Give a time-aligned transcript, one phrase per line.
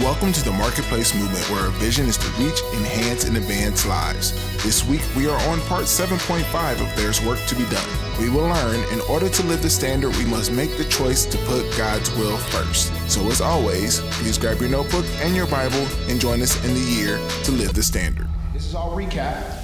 [0.00, 4.32] Welcome to the Marketplace Movement, where our vision is to reach, enhance, and advance lives.
[4.64, 7.88] This week, we are on part 7.5 of There's Work to Be Done.
[8.18, 11.38] We will learn in order to live the standard, we must make the choice to
[11.46, 12.92] put God's will first.
[13.08, 16.80] So, as always, please grab your notebook and your Bible and join us in the
[16.80, 18.26] year to live the standard.
[18.52, 19.60] This is all recap.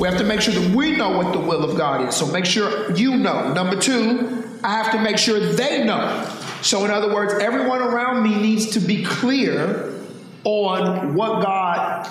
[0.00, 2.16] We have to make sure that we know what the will of God is.
[2.16, 3.52] So make sure you know.
[3.52, 6.26] Number two, I have to make sure they know.
[6.64, 9.92] So, in other words, everyone around me needs to be clear
[10.44, 12.08] on what God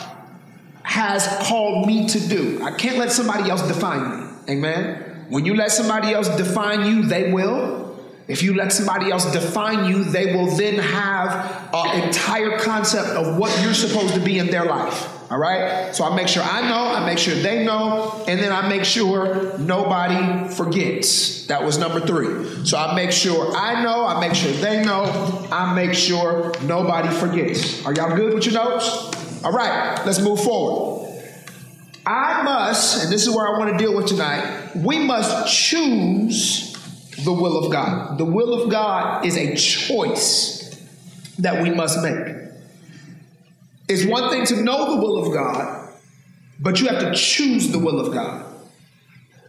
[0.83, 2.61] has called me to do.
[2.61, 4.33] I can't let somebody else define me.
[4.49, 5.25] Amen.
[5.29, 7.99] When you let somebody else define you, they will.
[8.27, 13.37] If you let somebody else define you, they will then have an entire concept of
[13.37, 15.12] what you're supposed to be in their life.
[15.33, 15.95] All right?
[15.95, 18.85] So I make sure I know, I make sure they know, and then I make
[18.85, 21.47] sure nobody forgets.
[21.47, 22.63] That was number three.
[22.67, 25.05] So I make sure I know, I make sure they know,
[25.51, 27.83] I make sure nobody forgets.
[27.83, 29.43] Are y'all good with your notes?
[29.43, 31.11] All right, let's move forward.
[32.05, 36.73] I must, and this is where I want to deal with tonight, we must choose
[37.25, 38.19] the will of God.
[38.19, 40.79] The will of God is a choice
[41.39, 42.42] that we must make.
[43.93, 45.87] It's one thing to know the will of God,
[46.59, 48.43] but you have to choose the will of God.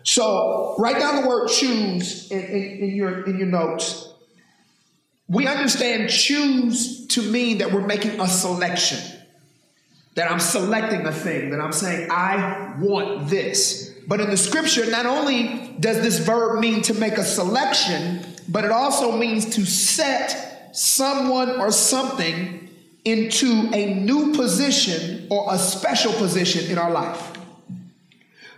[0.03, 4.13] So write down the word choose in, in, in, your, in your notes.
[5.29, 9.01] We understand choose to mean that we're making a selection,
[10.15, 13.95] that I'm selecting a thing, that I'm saying, I want this.
[14.07, 18.67] But in the scripture, not only does this verb mean to make a selection, but
[18.67, 22.64] it also means to set someone or something
[23.05, 27.33] into a new position or a special position in our life.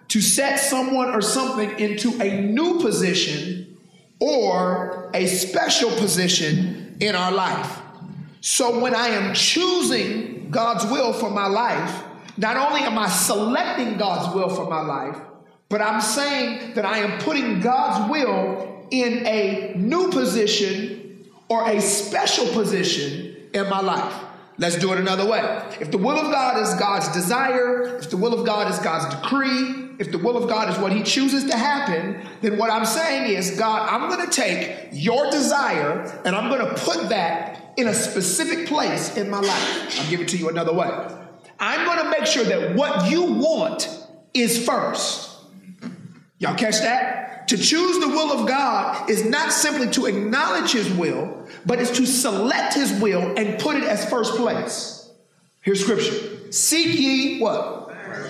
[0.08, 3.76] To set someone or something into a new position
[4.20, 7.80] or a special position in our life.
[8.40, 12.04] So when I am choosing God's will for my life,
[12.36, 15.16] not only am I selecting God's will for my life,
[15.68, 21.80] but I'm saying that I am putting God's will in a new position or a
[21.80, 24.25] special position in my life.
[24.58, 25.40] Let's do it another way.
[25.80, 29.14] If the will of God is God's desire, if the will of God is God's
[29.14, 32.86] decree, if the will of God is what He chooses to happen, then what I'm
[32.86, 37.74] saying is, God, I'm going to take your desire and I'm going to put that
[37.76, 40.00] in a specific place in my life.
[40.00, 40.88] I'll give it to you another way.
[41.58, 43.88] I'm going to make sure that what you want
[44.34, 45.38] is first.
[46.38, 47.48] Y'all catch that?
[47.48, 51.35] To choose the will of God is not simply to acknowledge His will,
[51.66, 55.10] but it's to select His will and put it as first place.
[55.60, 57.86] Here's scripture Seek ye what?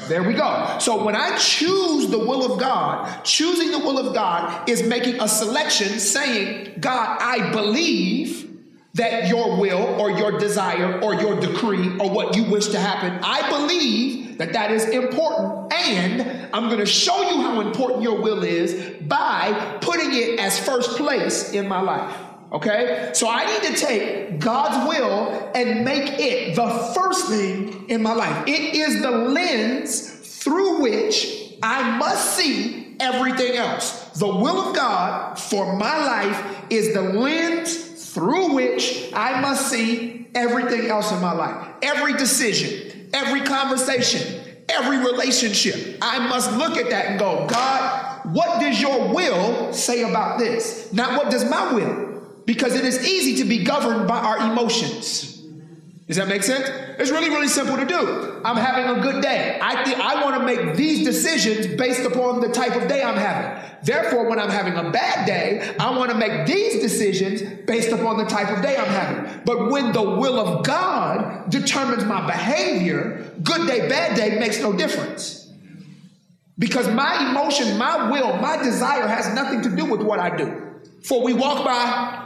[0.09, 0.79] There we go.
[0.81, 5.21] So when I choose the will of God, choosing the will of God is making
[5.21, 8.47] a selection saying, God, I believe
[8.95, 13.19] that your will or your desire or your decree or what you wish to happen,
[13.23, 15.73] I believe that that is important.
[15.73, 20.59] And I'm going to show you how important your will is by putting it as
[20.59, 22.17] first place in my life.
[22.57, 23.11] Okay?
[23.13, 28.15] So I need to take God's will and make it the first thing in my
[28.15, 28.49] life.
[28.49, 30.11] It is the lens
[30.43, 34.11] through which I must see everything else.
[34.19, 40.27] The will of God for my life is the lens through which I must see
[40.35, 41.69] everything else in my life.
[41.83, 44.41] Every decision, every conversation,
[44.71, 45.99] every relationship.
[46.01, 50.91] I must look at that and go, God, what does your will say about this?
[50.91, 52.16] Not what does my will?
[52.47, 55.37] Because it is easy to be governed by our emotions.
[56.07, 56.69] Does that make sense?
[57.01, 58.41] It's really, really simple to do.
[58.45, 59.59] I'm having a good day.
[59.61, 63.17] I think I want to make these decisions based upon the type of day I'm
[63.17, 63.81] having.
[63.83, 68.19] Therefore, when I'm having a bad day, I want to make these decisions based upon
[68.19, 69.43] the type of day I'm having.
[69.45, 74.73] But when the will of God determines my behavior, good day, bad day makes no
[74.73, 75.53] difference.
[76.57, 80.63] Because my emotion, my will, my desire has nothing to do with what I do.
[81.05, 82.26] For we walk by,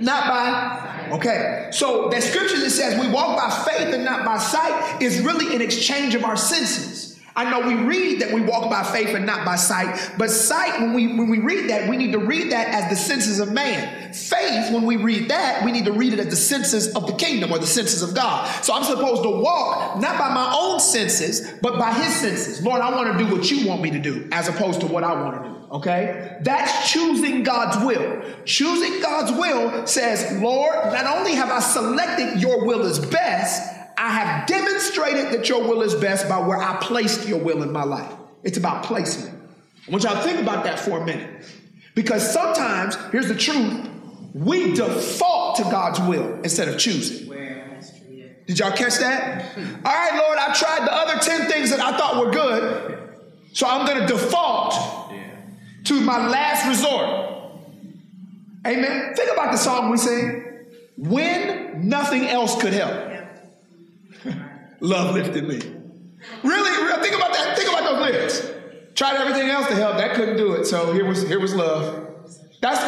[0.00, 4.38] not by Okay, so that scripture that says we walk by faith and not by
[4.38, 7.18] sight is really an exchange of our senses.
[7.34, 10.80] I know we read that we walk by faith and not by sight, but sight,
[10.80, 13.52] when we when we read that, we need to read that as the senses of
[13.52, 14.12] man.
[14.12, 17.14] Faith, when we read that, we need to read it as the senses of the
[17.14, 18.46] kingdom or the senses of God.
[18.62, 22.62] So I'm supposed to walk not by my own senses, but by his senses.
[22.62, 25.02] Lord, I want to do what you want me to do, as opposed to what
[25.02, 25.59] I want to do.
[25.70, 26.38] Okay?
[26.42, 28.22] That's choosing God's will.
[28.44, 34.10] Choosing God's will says, Lord, not only have I selected your will as best, I
[34.10, 37.84] have demonstrated that your will is best by where I placed your will in my
[37.84, 38.12] life.
[38.42, 39.38] It's about placement.
[39.86, 41.44] I want y'all to think about that for a minute.
[41.94, 43.88] Because sometimes, here's the truth,
[44.34, 47.28] we default to God's will instead of choosing.
[48.46, 49.56] Did y'all catch that?
[49.84, 52.98] All right, Lord, I tried the other 10 things that I thought were good,
[53.52, 54.99] so I'm going to default
[55.84, 57.30] to my last resort.
[58.66, 59.14] Amen.
[59.14, 60.44] Think about the song we sing
[60.96, 63.24] when nothing else could help.
[64.80, 65.60] Love lifted me.
[66.42, 67.56] Really, really, think about that.
[67.56, 68.50] Think about those lyrics.
[68.94, 70.66] Tried everything else to help, that couldn't do it.
[70.66, 72.08] So here was here was love.
[72.60, 72.80] That's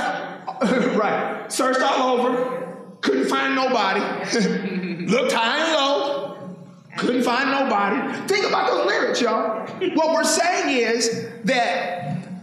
[0.97, 1.51] right.
[1.51, 4.01] Searched all over, couldn't find nobody.
[5.07, 6.57] Looked high and low,
[6.99, 8.27] couldn't find nobody.
[8.29, 9.67] Think about those lyrics, y'all.
[9.95, 12.02] What we're saying is that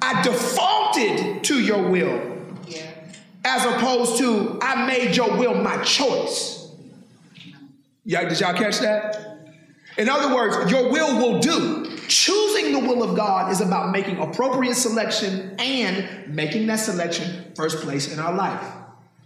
[0.09, 2.37] I defaulted to your will
[3.45, 6.71] as opposed to I made your will my choice.
[8.05, 9.37] Yeah, did y'all catch that?
[9.99, 11.95] In other words, your will will do.
[12.07, 17.83] Choosing the will of God is about making appropriate selection and making that selection first
[17.83, 18.63] place in our life.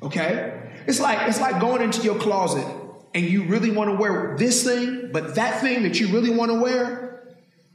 [0.01, 0.61] Okay?
[0.85, 2.67] It's like it's like going into your closet
[3.13, 6.51] and you really want to wear this thing, but that thing that you really want
[6.51, 7.23] to wear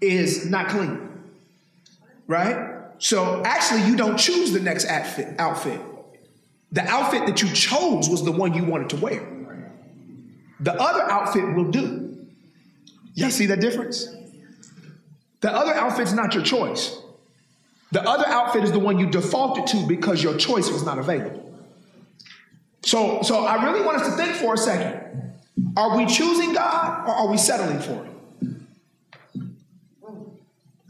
[0.02, 1.08] is not clean.
[2.26, 2.67] Right?
[2.98, 5.80] So actually you don't choose the next outfit outfit.
[6.72, 9.26] The outfit that you chose was the one you wanted to wear.
[10.60, 12.26] The other outfit will do.
[13.14, 14.14] Y'all see that difference?
[15.40, 17.00] The other outfit's not your choice.
[17.92, 21.44] The other outfit is the one you defaulted to because your choice was not available.
[22.82, 25.34] So, so I really want us to think for a second.
[25.76, 28.12] Are we choosing God or are we settling for it?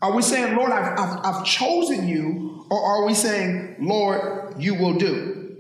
[0.01, 4.75] Are we saying, Lord, I've, I've, I've chosen you, or are we saying, Lord, you
[4.75, 5.57] will do?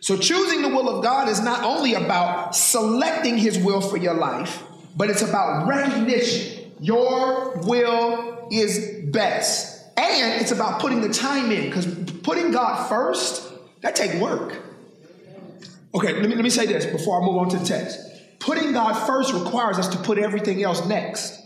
[0.00, 4.12] So, choosing the will of God is not only about selecting His will for your
[4.12, 4.62] life,
[4.96, 6.72] but it's about recognition.
[6.80, 9.72] Your will is best.
[9.96, 11.86] And it's about putting the time in, because
[12.22, 13.50] putting God first,
[13.80, 14.60] that takes work.
[15.94, 17.98] Okay, let me, let me say this before I move on to the text.
[18.40, 21.40] Putting God first requires us to put everything else next.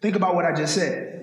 [0.00, 1.18] Think about what I just said.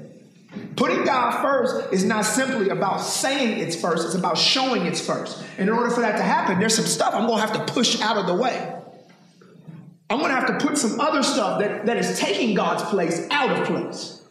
[0.76, 5.44] Putting God first is not simply about saying it's first, it's about showing it's first.
[5.58, 8.02] And in order for that to happen, there's some stuff I'm gonna have to push
[8.02, 8.74] out of the way.
[10.10, 13.50] I'm gonna have to put some other stuff that, that is taking God's place out
[13.50, 14.22] of place.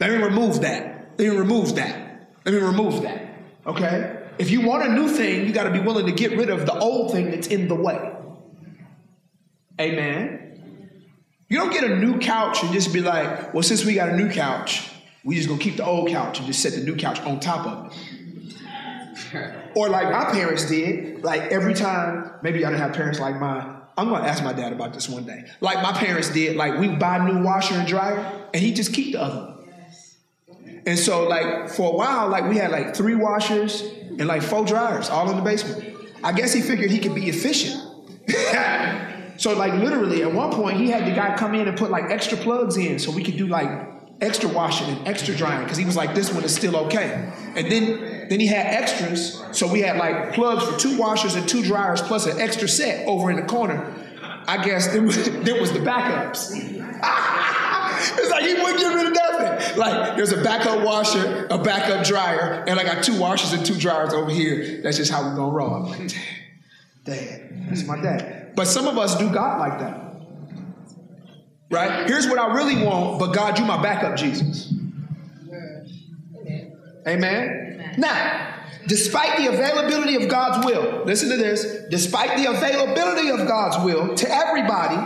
[0.00, 1.18] Let me remove that.
[1.18, 2.30] Let me remove that.
[2.44, 3.28] Let me remove that.
[3.66, 4.26] Okay?
[4.38, 6.78] If you want a new thing, you gotta be willing to get rid of the
[6.78, 8.12] old thing that's in the way.
[9.80, 10.47] Amen.
[11.48, 14.16] You don't get a new couch and just be like, well, since we got a
[14.16, 14.90] new couch,
[15.24, 17.66] we just gonna keep the old couch and just set the new couch on top
[17.66, 17.92] of
[19.32, 19.54] it.
[19.74, 23.76] or like my parents did, like every time, maybe I didn't have parents like mine.
[23.96, 25.44] I'm gonna ask my dad about this one day.
[25.60, 28.18] Like my parents did, like we buy new washer and dryer,
[28.52, 29.54] and he just keep the other one.
[30.86, 34.64] And so, like for a while, like we had like three washers and like four
[34.64, 35.96] dryers all in the basement.
[36.22, 37.82] I guess he figured he could be efficient.
[39.38, 42.10] so, like literally, at one point, he had the guy come in and put like
[42.10, 43.68] extra plugs in so we could do like
[44.20, 47.32] extra washing and extra drying because he was like, this one is still okay.
[47.54, 51.48] And then then he had extras, so we had like plugs for two washers and
[51.48, 53.94] two dryers plus an extra set over in the corner.
[54.48, 55.16] I guess there was,
[55.60, 56.50] was the backups.
[58.18, 59.78] it's like he wouldn't get rid nothing.
[59.78, 63.76] Like there's a backup washer, a backup dryer, and I got two washers and two
[63.76, 64.80] dryers over here.
[64.82, 65.94] That's just how we're gonna roll.
[67.08, 68.47] Like, dad, that's my dad.
[68.58, 70.00] But some of us do God like that.
[71.70, 72.08] Right?
[72.08, 74.72] Here's what I really want, but God, you my backup, Jesus.
[75.46, 76.76] Amen.
[77.06, 77.94] Amen.
[77.98, 78.56] Now,
[78.88, 84.16] despite the availability of God's will, listen to this, despite the availability of God's will
[84.16, 84.96] to everybody,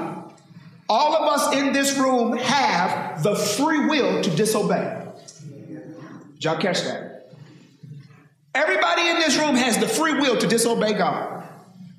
[0.88, 5.08] all of us in this room have the free will to disobey.
[6.36, 7.30] Did y'all catch that?
[8.54, 11.31] Everybody in this room has the free will to disobey God.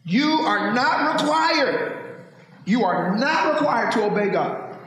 [0.06, 2.00] You are not required.
[2.66, 4.78] You are not required to obey God.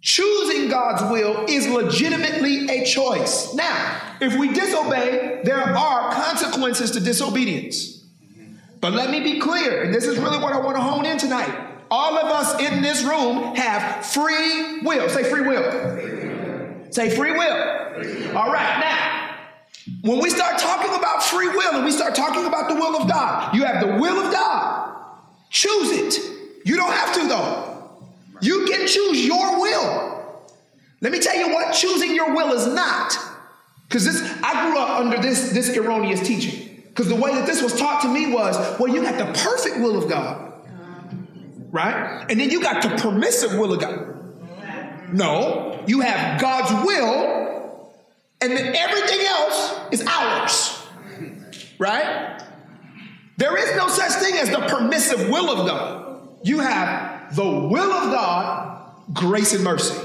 [0.00, 3.54] Choosing God's will is legitimately a choice.
[3.54, 8.04] Now, if we disobey, there are consequences to disobedience.
[8.80, 11.18] But let me be clear, and this is really what I want to hone in
[11.18, 11.68] tonight.
[11.88, 15.08] All of us in this room have free will.
[15.08, 16.90] Say free will.
[16.90, 18.36] Say free will.
[18.36, 19.21] All right, now,
[20.00, 23.08] when we start talking about free will and we start talking about the will of
[23.08, 24.96] God, you have the will of God.
[25.50, 26.64] Choose it.
[26.64, 27.90] You don't have to, though.
[28.40, 30.44] You can choose your will.
[31.00, 33.16] Let me tell you what choosing your will is not.
[33.88, 36.82] Because this, I grew up under this, this erroneous teaching.
[36.88, 39.78] Because the way that this was taught to me was, well, you got the perfect
[39.78, 40.52] will of God,
[41.70, 42.26] right?
[42.28, 45.12] And then you got the permissive will of God.
[45.12, 47.41] No, you have God's will,
[48.42, 50.86] and then everything else is ours,
[51.78, 52.42] right?
[53.36, 56.38] There is no such thing as the permissive will of God.
[56.42, 59.96] You have the will of God, grace and mercy.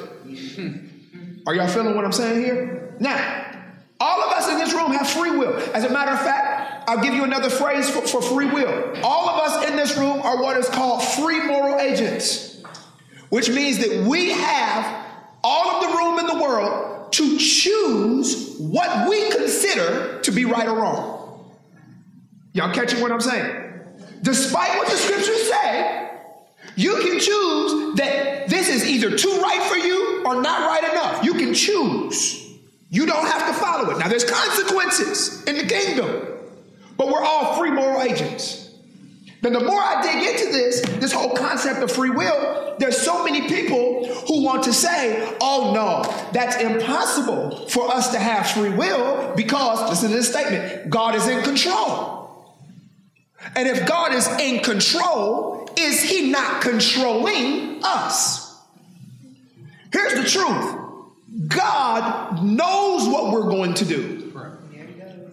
[1.48, 2.96] Are y'all feeling what I'm saying here?
[3.00, 3.46] Now,
[4.00, 5.56] all of us in this room have free will.
[5.74, 8.96] As a matter of fact, I'll give you another phrase for, for free will.
[9.04, 12.62] All of us in this room are what is called free moral agents,
[13.30, 15.06] which means that we have
[15.44, 20.68] all of the room in the world to choose what we consider to be right
[20.68, 21.46] or wrong.
[22.54, 23.64] Y'all catching what I'm saying?
[24.22, 26.10] Despite what the scriptures say,
[26.76, 31.24] you can choose that this is either too right for you or not right enough.
[31.24, 32.48] You can choose.
[32.90, 34.00] You don't have to follow it.
[34.00, 36.28] Now, there's consequences in the kingdom,
[36.98, 38.67] but we're all free moral agents.
[39.42, 43.24] Then, the more I dig into this, this whole concept of free will, there's so
[43.24, 48.72] many people who want to say, oh no, that's impossible for us to have free
[48.72, 52.18] will because, listen to this statement, God is in control.
[53.56, 58.60] And if God is in control, is he not controlling us?
[59.92, 60.84] Here's the truth
[61.48, 64.24] God knows what we're going to do.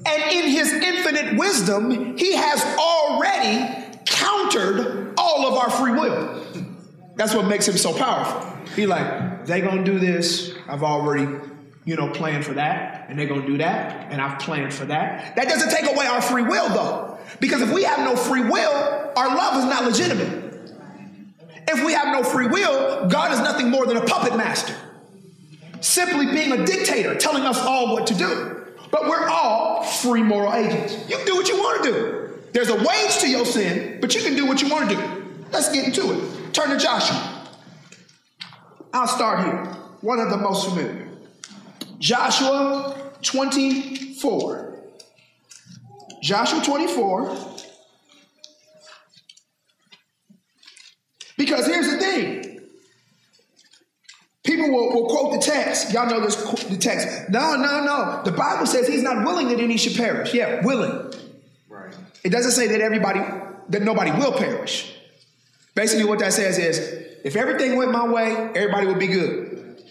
[0.06, 3.83] And in his infinite wisdom, he has already
[4.24, 6.44] countered all of our free will.
[7.16, 8.50] That's what makes him so powerful.
[8.74, 10.54] He like, they gonna do this.
[10.68, 11.28] I've already,
[11.84, 15.36] you know, planned for that, and they're gonna do that, and I've planned for that.
[15.36, 17.18] That doesn't take away our free will though.
[17.40, 20.42] Because if we have no free will, our love is not legitimate.
[21.66, 24.74] If we have no free will, God is nothing more than a puppet master
[25.84, 28.66] simply being a dictator, telling us all what to do.
[28.90, 30.96] But we're all free moral agents.
[31.08, 32.23] You do what you want to do.
[32.54, 35.24] There's a wage to your sin, but you can do what you want to do.
[35.50, 36.54] Let's get into it.
[36.54, 37.48] Turn to Joshua.
[38.92, 39.64] I'll start here.
[40.02, 41.08] One of the most familiar.
[41.98, 44.78] Joshua 24.
[46.22, 47.36] Joshua 24.
[51.36, 52.60] Because here's the thing
[54.44, 55.92] People will, will quote the text.
[55.92, 57.30] Y'all know this the text.
[57.30, 58.22] No, no, no.
[58.24, 60.32] The Bible says he's not willing that any should perish.
[60.32, 61.12] Yeah, willing.
[62.24, 63.20] It doesn't say that everybody,
[63.68, 64.96] that nobody will perish.
[65.74, 66.78] Basically, what that says is
[67.24, 69.82] if everything went my way, everybody would be good.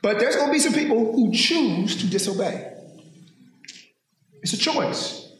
[0.00, 2.72] But there's going to be some people who choose to disobey.
[4.42, 5.30] It's a choice.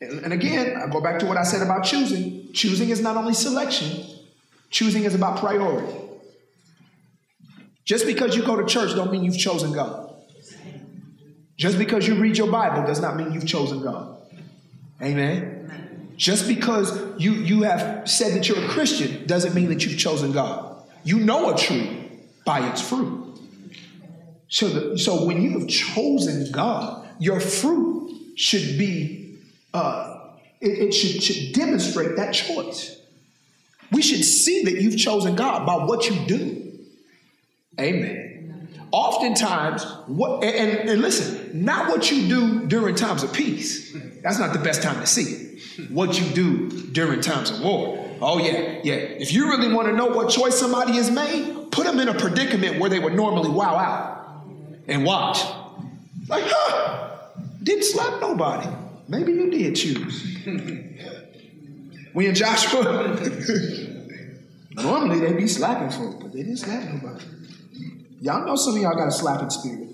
[0.00, 2.52] And again, I go back to what I said about choosing.
[2.52, 4.04] Choosing is not only selection,
[4.70, 5.92] choosing is about priority.
[7.84, 10.14] Just because you go to church don't mean you've chosen God.
[11.56, 14.11] Just because you read your Bible does not mean you've chosen God.
[15.02, 16.14] Amen.
[16.16, 20.32] Just because you, you have said that you're a Christian doesn't mean that you've chosen
[20.32, 20.76] God.
[21.04, 22.08] You know a tree
[22.44, 23.40] by its fruit.
[24.48, 29.38] So, the, so when you have chosen God, your fruit should be,
[29.74, 30.28] uh,
[30.60, 33.00] it, it should, should demonstrate that choice.
[33.90, 36.78] We should see that you've chosen God by what you do.
[37.80, 38.68] Amen.
[38.92, 43.96] Oftentimes, what and, and listen, not what you do during times of peace.
[44.22, 45.90] That's not the best time to see it.
[45.90, 47.98] What you do during times of war.
[48.20, 48.94] Oh yeah, yeah.
[48.94, 52.14] If you really want to know what choice somebody has made, put them in a
[52.14, 54.46] predicament where they would normally wow out
[54.86, 55.42] and watch.
[56.28, 57.18] Like, huh?
[57.62, 58.68] Didn't slap nobody.
[59.08, 60.38] Maybe you did choose.
[62.14, 62.82] we in Joshua,
[64.72, 67.24] normally they'd be slapping folk, but they didn't slap nobody.
[68.20, 69.88] Y'all know some of y'all got a slapping spirit.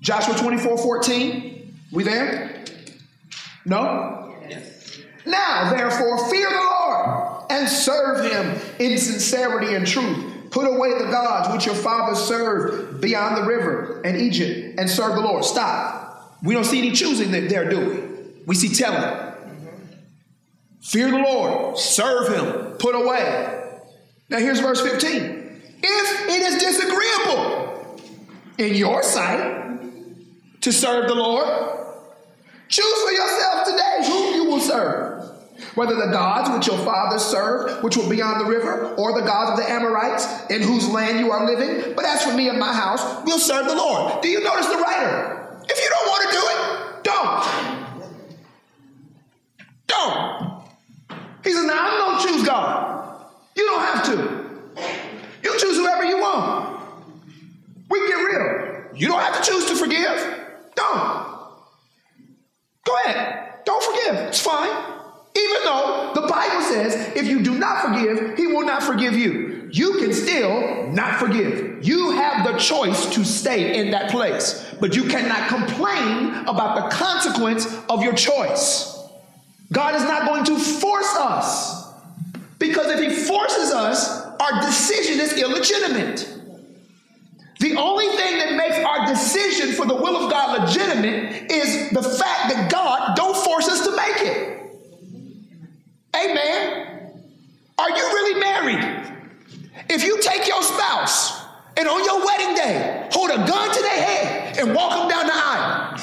[0.00, 1.74] Joshua 24 14.
[1.92, 2.64] We there?
[3.64, 4.34] No?
[4.48, 5.00] Yes.
[5.26, 10.50] Now, therefore, fear the Lord and serve him in sincerity and truth.
[10.50, 15.14] Put away the gods which your fathers served beyond the river and Egypt and serve
[15.14, 15.44] the Lord.
[15.44, 16.38] Stop.
[16.42, 18.42] We don't see any choosing that they're doing.
[18.46, 19.34] We see telling.
[20.80, 23.58] Fear the Lord, serve him, put away
[24.30, 25.37] now here's verse 15.
[25.82, 28.00] If it is disagreeable
[28.58, 29.80] in your sight
[30.60, 31.46] to serve the Lord,
[32.68, 35.24] choose for yourself today whom you will serve.
[35.74, 39.52] Whether the gods which your fathers served, which were beyond the river, or the gods
[39.52, 41.94] of the Amorites in whose land you are living.
[41.94, 44.20] But as for me and my house, we'll serve the Lord.
[44.22, 45.62] Do you notice the writer?
[45.68, 47.44] If you don't want to do it, don't.
[49.86, 50.62] Don't.
[51.44, 53.24] He says, now I'm going to choose God.
[53.56, 54.48] You don't have to.
[55.42, 56.80] You choose whoever you want.
[57.88, 58.84] We get real.
[58.94, 60.44] You don't have to choose to forgive.
[60.74, 61.28] Don't.
[62.84, 63.64] Go ahead.
[63.64, 64.14] Don't forgive.
[64.28, 64.70] It's fine.
[65.36, 69.68] Even though the Bible says if you do not forgive, he will not forgive you.
[69.70, 71.86] You can still not forgive.
[71.86, 74.64] You have the choice to stay in that place.
[74.80, 78.96] but you cannot complain about the consequence of your choice.
[79.72, 81.92] God is not going to force us
[82.58, 86.34] because if He forces us, our decision is illegitimate.
[87.60, 92.02] The only thing that makes our decision for the will of God legitimate is the
[92.02, 94.58] fact that God don't force us to make it.
[96.14, 97.12] Amen.
[97.78, 99.12] Are you really married?
[99.88, 101.42] If you take your spouse
[101.76, 105.26] and on your wedding day hold a gun to their head and walk them down
[105.26, 105.96] the aisle,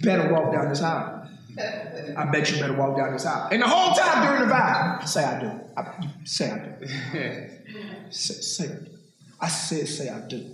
[0.02, 1.23] better walk down this aisle.
[1.58, 3.48] I bet you better walk down this aisle.
[3.52, 5.60] And the whole time during the vow, say I do.
[5.76, 8.10] I, say I do.
[8.10, 8.90] say, say I do.
[9.40, 10.46] I said say I do.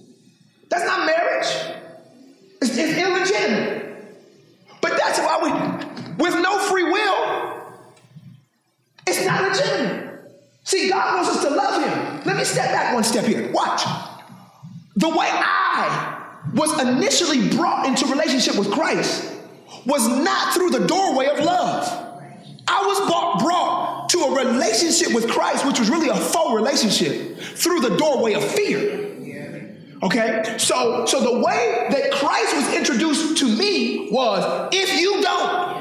[0.68, 1.76] That's not marriage.
[2.60, 4.04] It's, it's illegitimate.
[4.80, 7.62] But that's why we, with no free will,
[9.06, 10.20] it's not legitimate.
[10.64, 12.22] See, God wants us to love Him.
[12.24, 13.50] Let me step back one step here.
[13.52, 13.82] Watch.
[14.96, 19.39] The way I was initially brought into relationship with Christ
[19.86, 22.06] was not through the doorway of love.
[22.66, 27.38] I was brought, brought to a relationship with Christ, which was really a faux relationship,
[27.38, 29.10] through the doorway of fear.
[30.02, 30.54] Okay?
[30.58, 35.80] So, so the way that Christ was introduced to me was if you don't,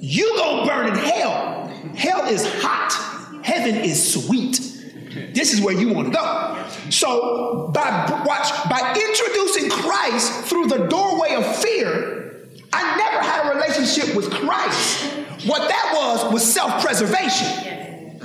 [0.00, 1.66] you gonna burn in hell.
[1.94, 3.44] Hell is hot.
[3.44, 4.60] Heaven is sweet.
[5.34, 6.66] This is where you want to go.
[6.90, 12.17] So by watch by introducing Christ through the doorway of fear,
[12.72, 15.04] I never had a relationship with Christ.
[15.46, 18.20] What that was was self-preservation.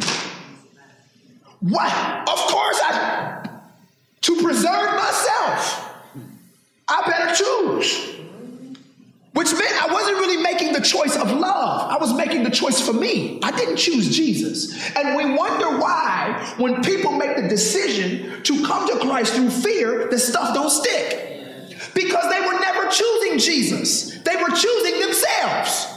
[1.59, 1.93] What?
[2.29, 3.49] Of course, I
[4.23, 5.93] to preserve myself,
[6.87, 8.09] I better choose.
[9.33, 11.91] Which meant I wasn't really making the choice of love.
[11.91, 13.39] I was making the choice for me.
[13.41, 14.95] I didn't choose Jesus.
[14.95, 20.07] And we wonder why, when people make the decision to come to Christ through fear,
[20.07, 21.32] the stuff don't stick.
[21.93, 25.89] Because they were never choosing Jesus, they were choosing themselves.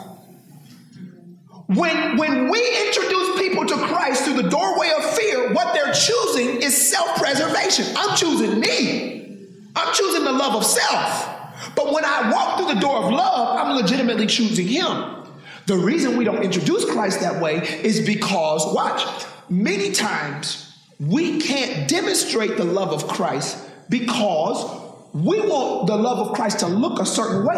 [1.69, 6.63] When, when we introduce people to Christ through the doorway of fear, what they're choosing
[6.63, 7.87] is self preservation.
[7.97, 11.33] I'm choosing me, I'm choosing the love of self.
[11.75, 15.17] But when I walk through the door of love, I'm legitimately choosing Him.
[15.67, 19.03] The reason we don't introduce Christ that way is because, watch,
[19.49, 24.86] many times we can't demonstrate the love of Christ because
[25.25, 27.57] we want the love of Christ to look a certain way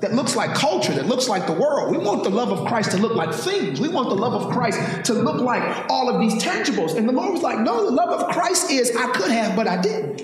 [0.00, 1.90] that looks like culture, that looks like the world.
[1.90, 3.80] We want the love of Christ to look like things.
[3.80, 6.96] We want the love of Christ to look like all of these tangibles.
[6.96, 9.66] And the Lord was like, no, the love of Christ is I could have, but
[9.66, 10.22] I didn't.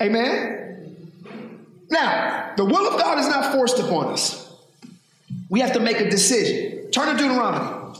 [0.00, 0.96] Amen?
[1.90, 4.50] Now, the will of God is not forced upon us.
[5.50, 6.90] We have to make a decision.
[6.90, 7.94] Turn to Deuteronomy.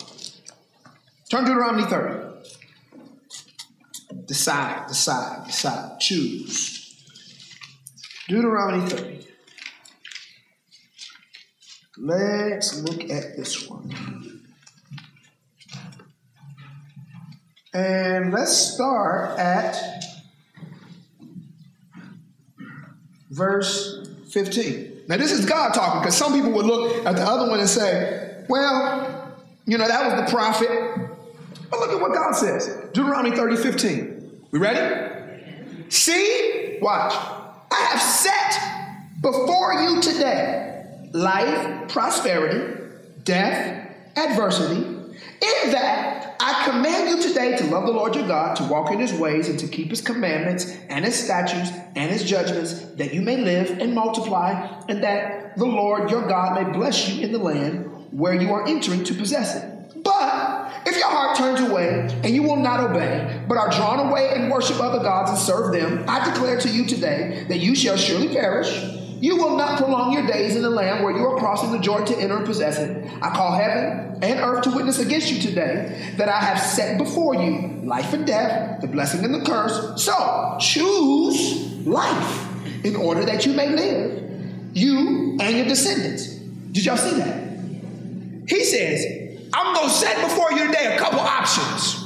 [1.30, 2.31] Turn to Deuteronomy 30.
[4.26, 6.82] Decide, decide, decide, choose.
[8.28, 9.26] Deuteronomy 30.
[11.98, 14.42] Let's look at this one.
[17.74, 19.76] And let's start at
[23.30, 25.02] verse 15.
[25.08, 27.68] Now, this is God talking because some people would look at the other one and
[27.68, 30.68] say, well, you know, that was the prophet.
[31.70, 34.11] But look at what God says Deuteronomy 30, 15.
[34.52, 35.88] We ready?
[35.88, 37.14] See, watch.
[37.70, 42.92] I have set before you today life, prosperity,
[43.24, 48.64] death, adversity, in that I command you today to love the Lord your God, to
[48.64, 52.74] walk in his ways, and to keep his commandments and his statutes and his judgments,
[52.96, 54.52] that you may live and multiply,
[54.90, 58.68] and that the Lord your God may bless you in the land where you are
[58.68, 60.02] entering to possess it.
[60.04, 60.51] But
[60.86, 64.50] if your heart turns away and you will not obey, but are drawn away and
[64.50, 68.28] worship other gods and serve them, I declare to you today that you shall surely
[68.28, 71.78] perish you will not prolong your days in the land where you are crossing the
[71.78, 73.08] Jordan to enter and possess it.
[73.22, 77.36] I call heaven and earth to witness against you today that I have set before
[77.36, 80.02] you life and death, the blessing and the curse.
[80.02, 84.28] So choose life in order that you may live,
[84.74, 86.26] you and your descendants.
[86.72, 87.48] Did y'all see that?
[88.48, 89.21] He says,
[89.52, 92.00] I'm going to set before you today a couple options.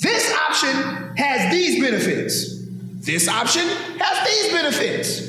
[0.00, 2.60] This option has these benefits.
[3.06, 3.62] This option
[3.98, 5.20] has these benefits.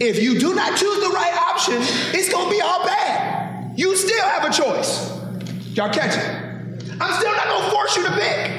[0.00, 3.78] If you do not choose the right option, it's going to be all bad.
[3.78, 5.10] You still have a choice.
[5.74, 6.94] Y'all catch it?
[7.00, 8.50] I'm still not going to force you to pick.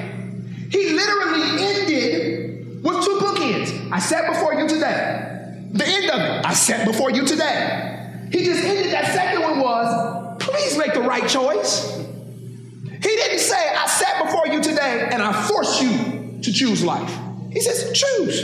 [0.72, 3.92] He literally ended with two bookends.
[3.92, 5.28] I set before you today.
[5.72, 8.28] The end of it, I set before you today.
[8.32, 11.96] He just ended that second one was, please make the right choice.
[11.96, 17.16] He didn't say, I sat before you today and I force you to choose life.
[17.52, 18.42] He says, choose.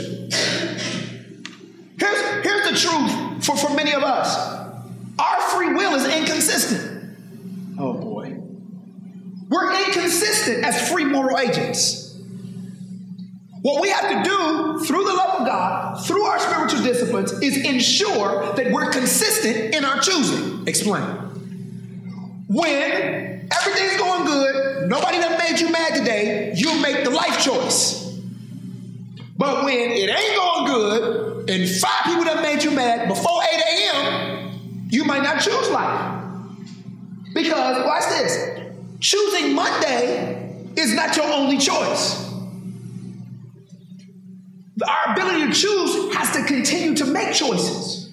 [1.98, 4.36] Here's, here's the truth for, for many of us.
[5.18, 7.16] Our free will is inconsistent.
[7.78, 8.36] Oh boy.
[9.48, 12.16] We're inconsistent as free moral agents.
[13.62, 17.56] What we have to do through the love of God, through our spiritual disciplines, is
[17.64, 20.66] ensure that we're consistent in our choosing.
[20.68, 21.28] Explain.
[22.48, 28.18] When everything's going good, nobody done made you mad today, you make the life choice.
[29.36, 33.48] But when it ain't going good, and five people done made you mad before 8
[33.54, 36.24] a.m., you might not choose life.
[37.34, 38.60] Because, watch this,
[38.98, 42.26] choosing Monday is not your only choice.
[44.86, 48.10] Our ability to choose has to continue to make choices.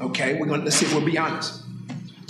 [0.00, 1.59] Okay, we're gonna let's see if we'll be honest.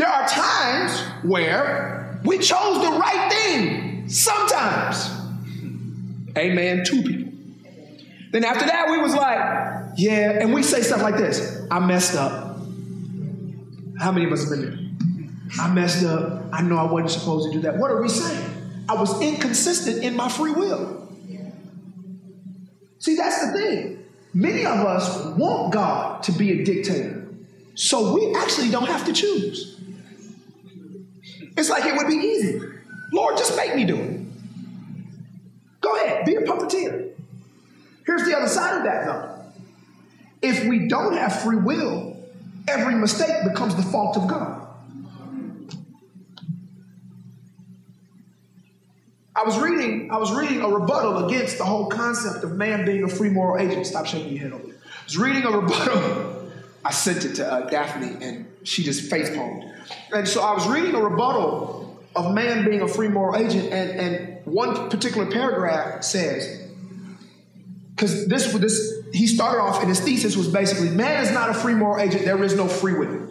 [0.00, 4.08] There are times where we chose the right thing.
[4.08, 5.10] Sometimes.
[6.38, 6.86] Amen.
[6.86, 7.32] Two people.
[8.32, 12.14] Then after that, we was like, yeah, and we say stuff like this: I messed
[12.14, 12.56] up.
[13.98, 15.62] How many of us have been there?
[15.62, 16.44] I messed up.
[16.50, 17.76] I know I wasn't supposed to do that.
[17.76, 18.84] What are we saying?
[18.88, 21.12] I was inconsistent in my free will.
[23.00, 24.04] See, that's the thing.
[24.32, 27.28] Many of us want God to be a dictator,
[27.74, 29.76] so we actually don't have to choose.
[31.60, 32.58] It's like it would be easy.
[33.12, 34.20] Lord, just make me do it.
[35.82, 37.10] Go ahead, be a puppeteer.
[38.06, 39.44] Here's the other side of that, though.
[40.40, 42.16] If we don't have free will,
[42.66, 44.68] every mistake becomes the fault of God.
[49.36, 53.04] I was reading, I was reading a rebuttal against the whole concept of man being
[53.04, 53.86] a free moral agent.
[53.86, 54.64] Stop shaking your head over.
[54.64, 56.52] I was reading a rebuttal.
[56.86, 59.69] I sent it to uh, Daphne, and she just face palmed.
[60.12, 64.00] And so I was reading a rebuttal of man being a free moral agent, and,
[64.00, 66.68] and one particular paragraph says,
[67.94, 71.54] because this this he started off, and his thesis was basically, man is not a
[71.54, 72.24] free moral agent.
[72.24, 73.28] There is no free will.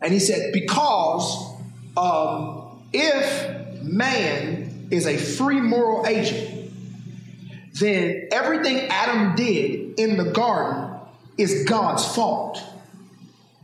[0.00, 1.54] And he said, because
[1.96, 6.70] um, if man is a free moral agent,
[7.74, 10.98] then everything Adam did in the garden
[11.38, 12.62] is God's fault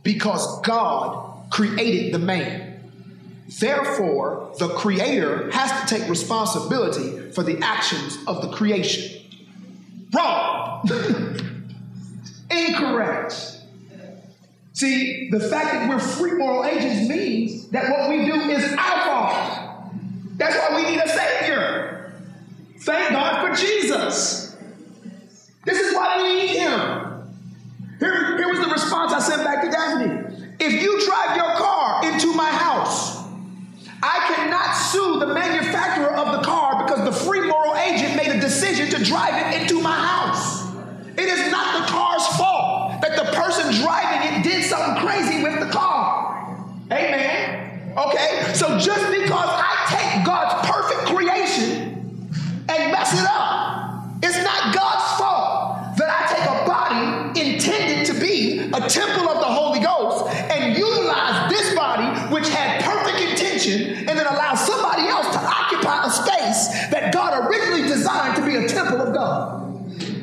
[0.03, 1.28] because God
[1.59, 2.79] created the man.
[3.59, 9.21] Therefore, the creator has to take responsibility for the actions of the creation.
[10.13, 10.87] Wrong.
[12.49, 13.57] Incorrect.
[14.71, 19.05] See, the fact that we're free moral agents means that what we do is our
[19.05, 19.91] fault.
[20.37, 22.13] That's why we need a Savior.
[22.83, 24.55] Thank God for Jesus.
[25.65, 27.27] This is why we need Him.
[27.99, 30.28] Here, here was the response I sent back to Daphne.
[30.59, 33.23] If you drive your car into my house,
[34.03, 38.39] I cannot sue the manufacturer of the car because the free moral agent made a
[38.39, 40.67] decision to drive it into my house.
[41.17, 45.59] It is not the car's fault that the person driving it did something crazy with
[45.59, 46.57] the car.
[46.91, 47.93] Amen.
[47.97, 48.53] Okay?
[48.53, 49.58] So just because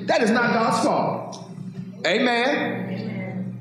[0.07, 1.45] That is not God's fault.
[2.07, 3.57] Amen.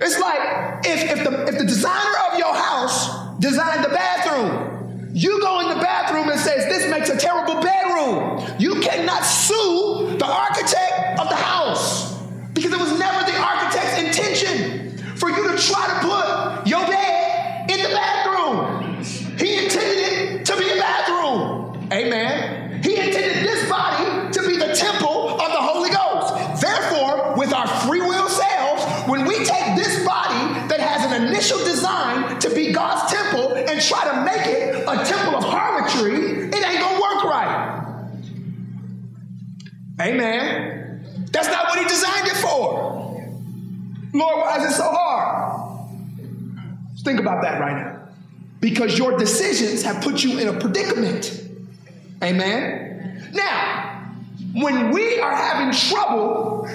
[0.00, 5.10] It's like if, if, the, if the designer of your house designed the bathroom.
[5.14, 8.44] You go in the bathroom and says, this makes a terrible bedroom.
[8.58, 12.20] You cannot sue the architect of the house
[12.52, 17.70] because it was never the architect's intention for you to try to put your bed
[17.70, 19.02] in the bathroom.
[19.38, 21.88] He intended it to be a bathroom.
[21.90, 22.55] Amen.
[31.36, 36.48] Initial design to be God's temple, and try to make it a temple of harlotry,
[36.48, 37.82] it ain't gonna work right.
[40.00, 41.28] Amen.
[41.30, 43.22] That's not what he designed it for.
[44.14, 45.90] Lord, why is it so hard?
[47.02, 48.08] Think about that right now.
[48.60, 51.42] Because your decisions have put you in a predicament.
[52.22, 53.30] Amen.
[53.34, 54.10] Now,
[54.54, 56.68] when we are having trouble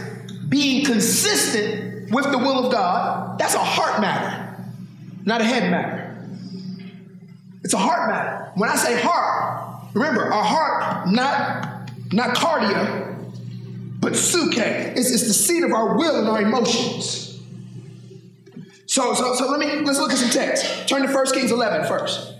[0.47, 4.40] being consistent with the will of God, that's a heart matter,
[5.25, 6.17] not a head matter.
[7.63, 8.51] It's a heart matter.
[8.55, 13.31] When I say heart, remember, our heart, not, not cardia,
[13.99, 14.57] but psuche.
[14.97, 17.39] It's, it's the seat of our will and our emotions.
[18.87, 20.89] So, so, so let me let's look at some text.
[20.89, 22.33] Turn to 1 Kings 11 first.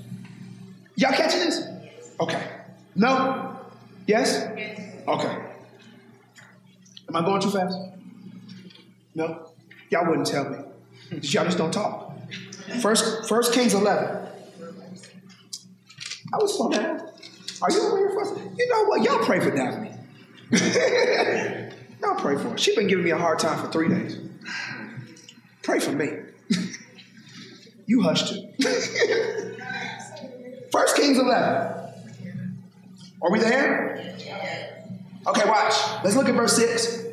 [0.96, 1.68] Y'all catching this?
[2.20, 2.46] Okay.
[2.96, 3.58] No?
[4.06, 4.44] Yes?
[5.08, 5.46] Okay.
[7.08, 7.78] Am I going too fast?
[9.16, 9.50] No?
[9.90, 10.58] Y'all wouldn't tell me.
[11.22, 12.11] Y'all just don't talk.
[12.80, 14.28] First, First Kings 11.
[16.34, 17.02] I was fun, man.
[17.62, 18.40] Are you over here first?
[18.58, 19.04] You know what?
[19.04, 19.92] Y'all pray for Daphne.
[22.02, 22.58] y'all pray for her.
[22.58, 24.18] She's been giving me a hard time for three days.
[25.62, 26.10] Pray for me.
[27.86, 29.58] you hushed it.
[30.72, 31.82] First Kings 11.
[33.22, 34.16] Are we there?
[35.28, 35.76] Okay, watch.
[36.04, 37.04] Let's look at verse 6.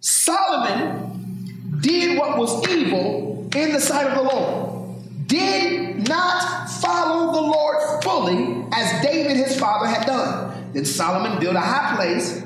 [0.00, 1.09] Solomon
[1.80, 8.02] did what was evil in the sight of the Lord, did not follow the Lord
[8.02, 10.72] fully as David his father had done.
[10.72, 12.42] Then Solomon built a high place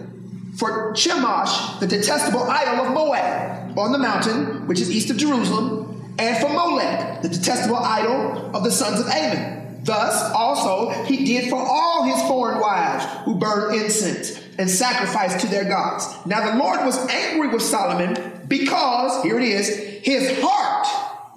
[0.56, 6.14] for Chemosh, the detestable idol of Moab, on the mountain, which is east of Jerusalem,
[6.18, 9.82] and for Molech, the detestable idol of the sons of Ammon.
[9.84, 15.46] Thus also he did for all his foreign wives who burned incense and sacrificed to
[15.48, 16.06] their gods.
[16.24, 18.14] Now the Lord was angry with Solomon
[18.48, 19.68] because, here it is,
[20.02, 20.86] his heart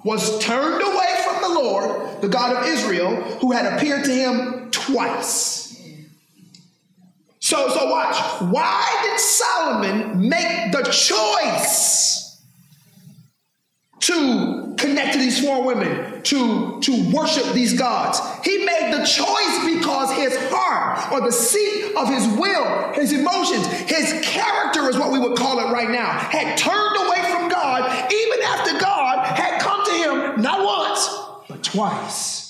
[0.04, 4.70] was turned away from the Lord, the God of Israel, who had appeared to him
[4.70, 5.68] twice.
[7.40, 8.16] So, so watch.
[8.42, 12.27] Why did Solomon make the choice
[14.00, 18.20] to connect to these four women, to, to worship these gods?
[18.44, 23.66] He made the choice because his heart, or the seat of his will, his emotions,
[23.66, 28.12] his character is what we would call it right now, had turned away from God,
[28.12, 31.08] even after God had come to him not once,
[31.48, 32.48] but twice.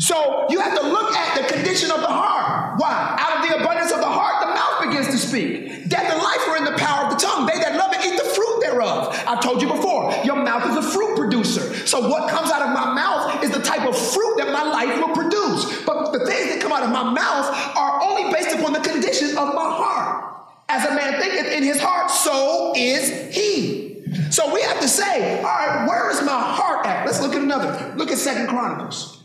[0.00, 2.80] So you have to look at the condition of the heart.
[2.80, 3.16] Why?
[3.20, 5.88] Out of the abundance of the heart, the mouth begins to speak.
[5.90, 7.44] Death and life are in the power of the tongue.
[7.44, 9.12] They that love it eat the fruit thereof.
[9.30, 11.86] I've told you before, your mouth is a fruit producer.
[11.86, 14.98] So what comes out of my mouth is the type of fruit that my life
[14.98, 15.84] will produce.
[15.84, 19.28] But the things that come out of my mouth are only based upon the condition
[19.38, 20.34] of my heart.
[20.68, 24.02] As a man thinketh in his heart, so is he.
[24.32, 27.06] So we have to say, all right, where is my heart at?
[27.06, 27.94] Let's look at another.
[27.96, 29.22] Look at Second Chronicles.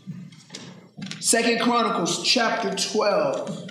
[1.18, 3.65] Second Chronicles chapter 12.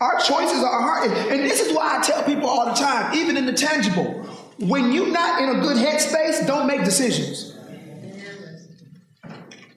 [0.00, 1.10] Our choices are hard.
[1.10, 4.26] And this is why I tell people all the time, even in the tangible,
[4.58, 7.54] when you're not in a good headspace, don't make decisions.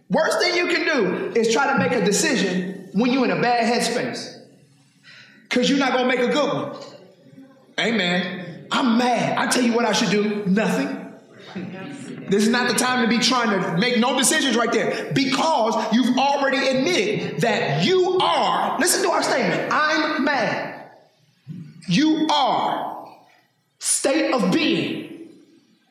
[0.10, 3.42] Worst thing you can do is try to make a decision when you're in a
[3.42, 4.42] bad headspace.
[5.44, 6.76] Because you're not going to make a good one.
[7.80, 8.68] Amen.
[8.72, 9.38] I'm mad.
[9.38, 11.13] I tell you what I should do nothing.
[11.56, 15.94] This is not the time to be trying to make no decisions right there because
[15.94, 20.90] you've already admitted that you are, listen to our statement I'm mad.
[21.88, 23.08] You are
[23.80, 25.30] state of being.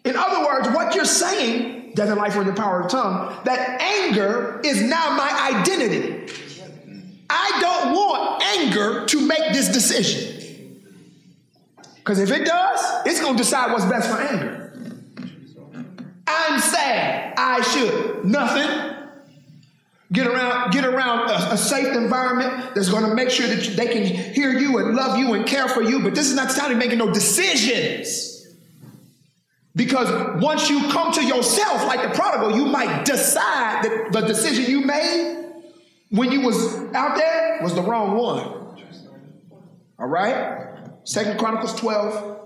[0.04, 3.36] In other words, what you're saying, death and life are in the power of tongue,
[3.44, 6.32] that anger is now my identity.
[7.30, 10.32] I don't want anger to make this decision.
[11.96, 14.61] Because if it does, it's going to decide what's best for anger.
[16.26, 17.34] I'm sad.
[17.36, 18.24] I should.
[18.24, 18.92] Nothing.
[20.12, 23.86] Get around, get around a, a safe environment that's going to make sure that they
[23.86, 26.02] can hear you and love you and care for you.
[26.02, 28.46] But this is not the time to making no decisions.
[29.74, 34.70] Because once you come to yourself like the prodigal, you might decide that the decision
[34.70, 35.46] you made
[36.10, 38.62] when you was out there was the wrong one.
[39.98, 40.76] All right?
[41.04, 42.38] Second Chronicles 12.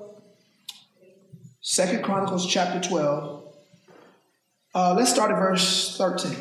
[1.61, 3.36] Second Chronicles chapter 12.
[4.77, 6.37] Uh, let's start at verse 13.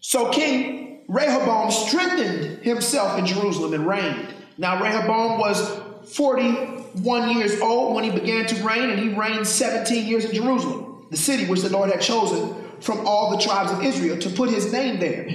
[0.00, 4.32] So King Rehoboam strengthened himself in Jerusalem and reigned.
[4.56, 5.80] Now Rehoboam was
[6.14, 11.08] 41 years old when he began to reign, and he reigned 17 years in Jerusalem,
[11.10, 14.48] the city which the Lord had chosen from all the tribes of Israel to put
[14.48, 15.26] his name there.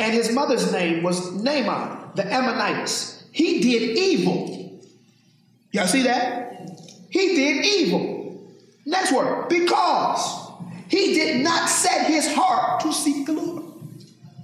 [0.00, 3.22] And his mother's name was Naamah, the Ammonitess.
[3.30, 4.82] He did evil.
[5.70, 6.68] Y'all see that?
[7.08, 8.50] He did evil.
[8.84, 10.41] Next word, because
[10.92, 13.64] he did not set his heart to seek the Lord.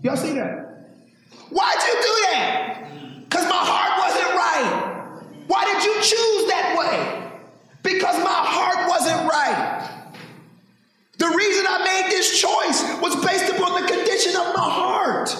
[0.03, 0.97] Y'all see that?
[1.51, 2.89] Why'd you do that?
[3.29, 5.45] Because my heart wasn't right.
[5.47, 7.33] Why did you choose that way?
[7.83, 9.91] Because my heart wasn't right.
[11.19, 15.37] The reason I made this choice was based upon the condition of my heart.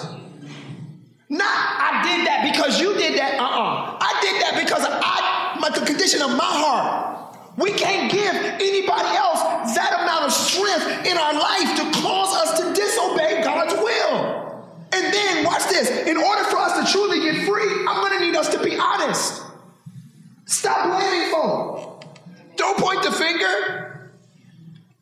[1.29, 3.39] Not I did that because you did that.
[3.39, 3.97] Uh-uh.
[3.99, 7.35] I did that because I my the condition of my heart.
[7.57, 9.38] We can't give anybody else
[11.05, 14.39] in our life to cause us to disobey God's will.
[14.91, 18.25] And then, watch this in order for us to truly get free, I'm going to
[18.25, 19.43] need us to be honest.
[20.45, 22.05] Stop blaming folk.
[22.55, 24.11] Don't point the finger.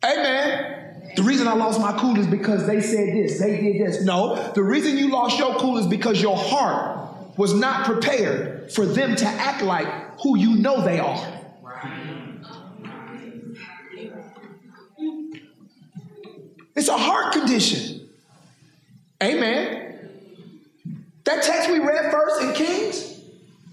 [0.04, 1.12] Amen.
[1.16, 4.04] The reason I lost my cool is because they said this, they did this.
[4.04, 8.84] No, the reason you lost your cool is because your heart was not prepared for
[8.84, 9.88] them to act like
[10.20, 11.37] who you know they are.
[16.78, 18.08] It's a heart condition.
[19.20, 19.98] Amen.
[21.24, 23.20] That text we read first in Kings,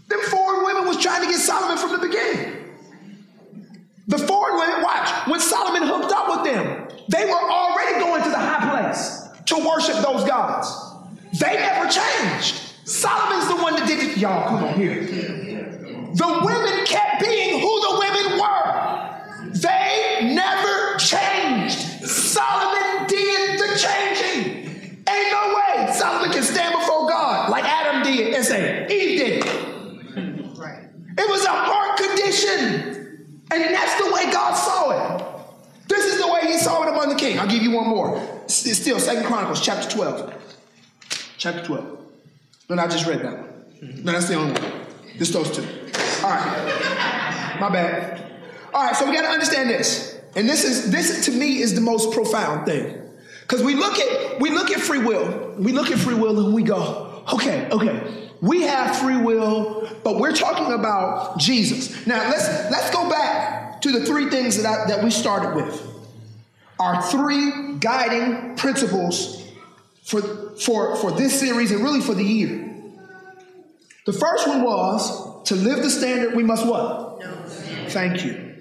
[0.07, 2.63] them foreign women was trying to get Solomon from the beginning.
[4.07, 8.29] The foreign women, watch, when Solomon hooked up with them, they were already going to
[8.29, 10.67] the high place to worship those gods.
[11.39, 12.59] They never changed.
[12.85, 14.17] Solomon's the one that did it.
[14.17, 15.03] Y'all, come on here.
[15.03, 19.51] The women kept being who the women were.
[19.53, 20.64] They never
[28.45, 29.65] say, Eve did it.
[31.17, 33.37] It was a heart condition.
[33.51, 35.87] And that's the way God saw it.
[35.87, 37.39] This is the way he saw it among the king.
[37.39, 38.21] I'll give you one more.
[38.45, 40.33] It's still Second Chronicles chapter 12.
[41.37, 41.97] Chapter 12.
[42.69, 44.03] No, I just read that one.
[44.03, 44.71] No, that's the only one.
[45.17, 45.63] Just those two.
[46.23, 47.57] All right.
[47.59, 48.31] My bad.
[48.73, 50.19] All right, so we got to understand this.
[50.35, 53.01] And this is this to me is the most profound thing.
[53.41, 55.55] Because we look at we look at free will.
[55.57, 58.24] We look at free will and we go, okay, okay.
[58.45, 62.05] We have free will, but we're talking about Jesus.
[62.05, 65.81] Now let's let's go back to the three things that I, that we started with.
[66.79, 69.49] Our three guiding principles
[70.03, 70.21] for,
[70.59, 72.71] for, for this series and really for the year.
[74.05, 77.23] The first one was to live the standard, we must what?
[77.89, 78.55] Thank you.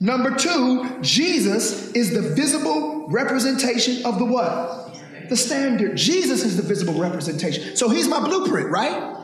[0.00, 4.89] Number two, Jesus is the visible representation of the what?
[5.30, 5.96] The standard.
[5.96, 7.76] Jesus is the visible representation.
[7.76, 9.16] So he's my blueprint, right?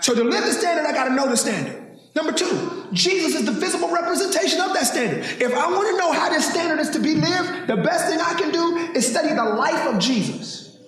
[0.00, 1.98] So to live the standard, I got to know the standard.
[2.14, 5.24] Number two, Jesus is the visible representation of that standard.
[5.42, 8.20] If I want to know how this standard is to be lived, the best thing
[8.20, 10.78] I can do is study the life of Jesus.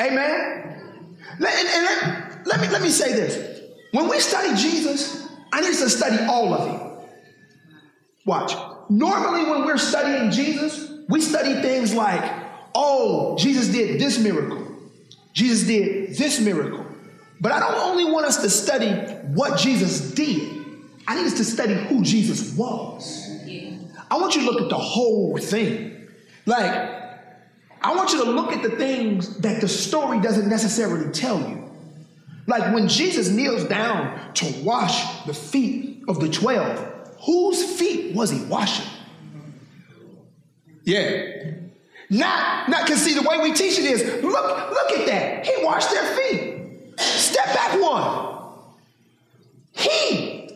[0.00, 1.16] Amen.
[1.38, 3.60] Let, and, and let, let, me, let me say this.
[3.92, 7.08] When we study Jesus, I need to study all of him.
[8.24, 8.54] Watch.
[8.88, 12.45] Normally, when we're studying Jesus, we study things like,
[12.76, 14.66] oh, Jesus did this miracle.
[15.32, 16.84] Jesus did this miracle.
[17.40, 18.90] But I don't only want us to study
[19.34, 20.64] what Jesus did,
[21.06, 23.24] I need us to study who Jesus was.
[24.10, 26.08] I want you to look at the whole thing.
[26.46, 26.96] Like,
[27.82, 31.70] I want you to look at the things that the story doesn't necessarily tell you.
[32.46, 38.30] Like when Jesus kneels down to wash the feet of the 12, whose feet was
[38.30, 38.86] he washing?
[40.84, 41.54] Yeah.
[42.08, 45.46] Not, not, because see, the way we teach it is look, look at that.
[45.46, 46.98] He washed their feet.
[46.98, 48.34] Step back one.
[49.72, 50.48] He,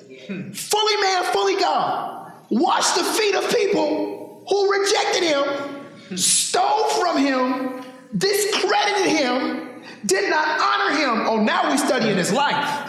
[0.55, 7.85] fully man, fully God, washed the feet of people who rejected him, stole from him,
[8.17, 11.27] discredited him, did not honor him.
[11.29, 12.87] Oh, now we studying his life.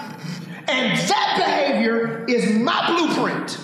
[0.67, 3.59] And that behavior is my blueprint.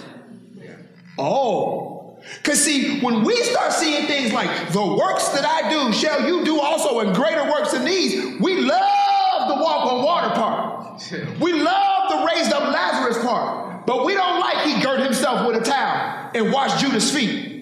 [1.17, 1.96] Oh.
[2.35, 6.43] Because, see, when we start seeing things like the works that I do, shall you
[6.45, 10.77] do also, and greater works than these, we love the walk on water part.
[11.39, 13.85] We love the raised up Lazarus part.
[13.85, 17.57] But we don't like he girt himself with a towel and washed Judas' feet.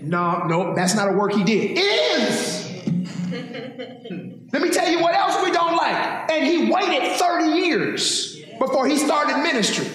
[0.00, 1.76] No, no, that's not a work he did.
[1.76, 2.62] It is.
[4.52, 6.30] Let me tell you what else we don't like.
[6.30, 9.86] And he waited 30 years before he started ministry.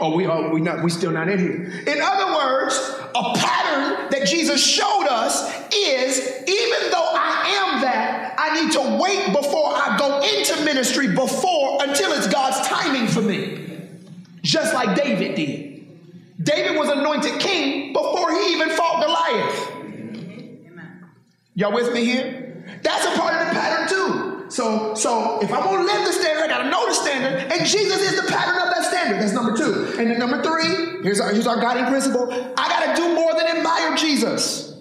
[0.00, 1.82] Oh, we are we not we still not in here.
[1.86, 2.74] In other words,
[3.14, 8.98] a pattern that Jesus showed us is even though I am that, I need to
[9.02, 13.66] wait before I go into ministry before until it's God's timing for me.
[14.42, 16.44] Just like David did.
[16.44, 19.72] David was anointed king before he even fought Goliath.
[21.54, 22.64] Y'all with me here?
[22.82, 24.27] That's a part of the pattern too.
[24.48, 28.00] So, so if I'm gonna live the standard, I gotta know the standard, and Jesus
[28.00, 29.20] is the pattern of that standard.
[29.20, 29.94] That's number two.
[29.98, 32.32] And then number three, here's our, here's our guiding principle.
[32.56, 34.74] I gotta do more than admire Jesus.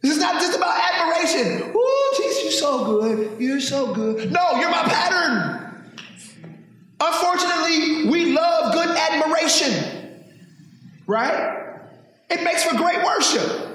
[0.00, 1.72] This is not just about admiration.
[1.74, 3.40] Ooh, Jesus, you're so good.
[3.40, 4.32] You're so good.
[4.32, 5.64] No, you're my pattern.
[7.00, 10.24] Unfortunately, we love good admiration,
[11.06, 11.78] right?
[12.28, 13.66] It makes for great worship.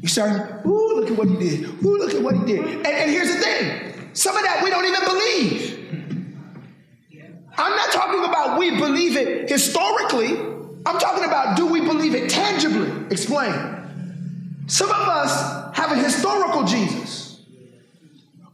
[0.00, 1.84] You start, ooh, look at what he did.
[1.84, 2.64] Ooh, look at what he did.
[2.64, 5.78] And, and here's the thing some of that we don't even believe.
[7.56, 10.38] I'm not talking about we believe it historically.
[10.84, 13.06] I'm talking about do we believe it tangibly?
[13.10, 13.52] Explain.
[14.66, 17.40] Some of us have a historical Jesus,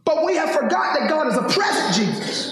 [0.03, 2.49] but we have forgot that God is a present Jesus.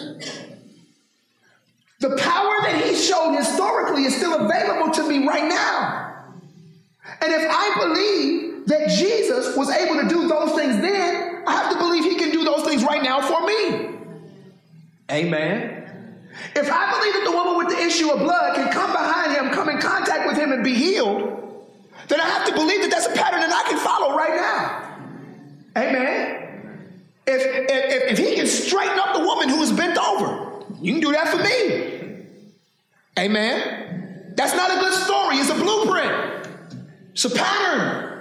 [2.00, 6.08] The power that He showed historically is still available to me right now.
[7.22, 11.72] And if I believe that Jesus was able to do those things then, I have
[11.72, 13.90] to believe he can do those things right now for me.
[15.12, 15.78] Amen.
[16.56, 19.54] If I believe that the woman with the issue of blood can come behind him,
[19.54, 21.38] come in contact with him, and be healed,
[22.08, 25.82] then I have to believe that that's a pattern that I can follow right now.
[25.82, 26.44] Amen.
[27.26, 31.02] If, if, if he can straighten up the woman who is bent over, you can
[31.02, 32.26] do that for me.
[33.20, 34.34] Amen.
[34.36, 36.48] That's not a good story, it's a blueprint,
[37.12, 38.17] it's a pattern.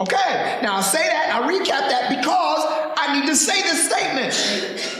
[0.00, 2.64] Okay, now I say that, I recap that because
[2.96, 4.32] I need to say this statement.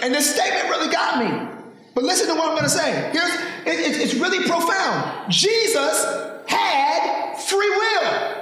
[0.03, 1.49] And this statement really got me.
[1.95, 3.11] But listen to what I'm going to say.
[3.11, 3.35] Here's
[3.67, 5.33] it, it, it's really profound.
[5.33, 6.05] Jesus
[6.47, 8.41] had free will.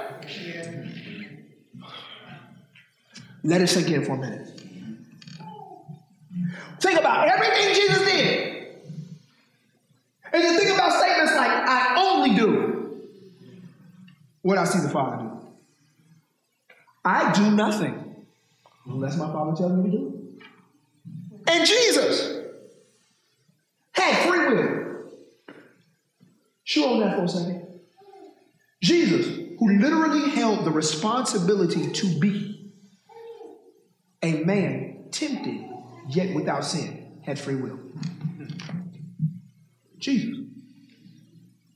[3.43, 4.47] Let it sink in for a minute.
[6.81, 8.67] Think about everything Jesus did.
[10.33, 13.01] And you think about statements like, I only do
[14.41, 15.38] what I see the Father do.
[17.03, 18.25] I do nothing
[18.85, 20.43] unless my Father tells me to do it.
[21.47, 22.45] And Jesus
[23.91, 25.05] had free will.
[26.65, 27.67] Chew on that for a second.
[28.81, 29.25] Jesus,
[29.57, 32.71] who literally held the responsibility to be
[34.21, 35.67] a man tempted
[36.09, 37.79] yet without sin, had free will.
[39.97, 40.37] Jesus,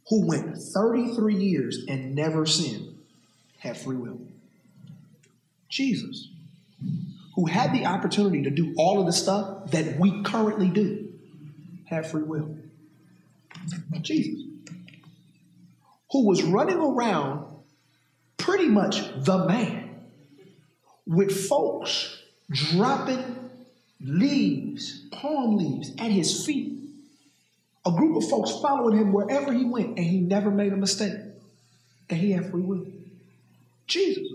[0.07, 2.97] who went 33 years and never sinned,
[3.59, 4.19] had free will.
[5.73, 6.29] Jesus,
[7.33, 11.11] who had the opportunity to do all of the stuff that we currently do,
[11.85, 12.55] had free will.
[14.01, 14.43] Jesus,
[16.11, 17.47] who was running around
[18.37, 19.89] pretty much the man
[21.07, 22.21] with folks
[22.51, 23.49] dropping
[23.99, 26.71] leaves, palm leaves at his feet.
[27.83, 31.17] A group of folks following him wherever he went, and he never made a mistake.
[32.11, 32.85] And he had free will.
[33.87, 34.27] Jesus,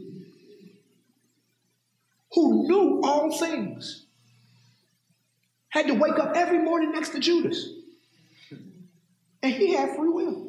[2.32, 4.06] who knew all things,
[5.70, 7.68] had to wake up every morning next to Judas.
[9.42, 10.48] And he had free will.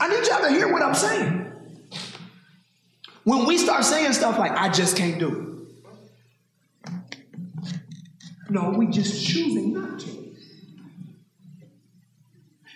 [0.00, 1.52] I need y'all to hear what I'm saying.
[3.24, 6.92] When we start saying stuff like, I just can't do it.
[8.50, 10.34] No, we just choosing not to.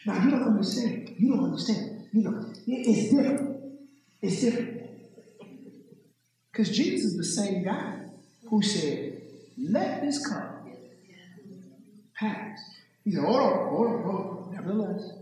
[0.05, 1.15] Now, you don't understand.
[1.19, 2.09] You don't understand.
[2.13, 3.63] You know, it's different.
[4.21, 4.72] It's different.
[6.53, 7.95] Because Jesus is the same guy
[8.49, 9.23] who said,
[9.59, 10.67] Let this cup
[12.15, 12.61] pass.
[13.05, 14.55] He said, Hold on, hold on, hold on.
[14.55, 15.13] Nevertheless,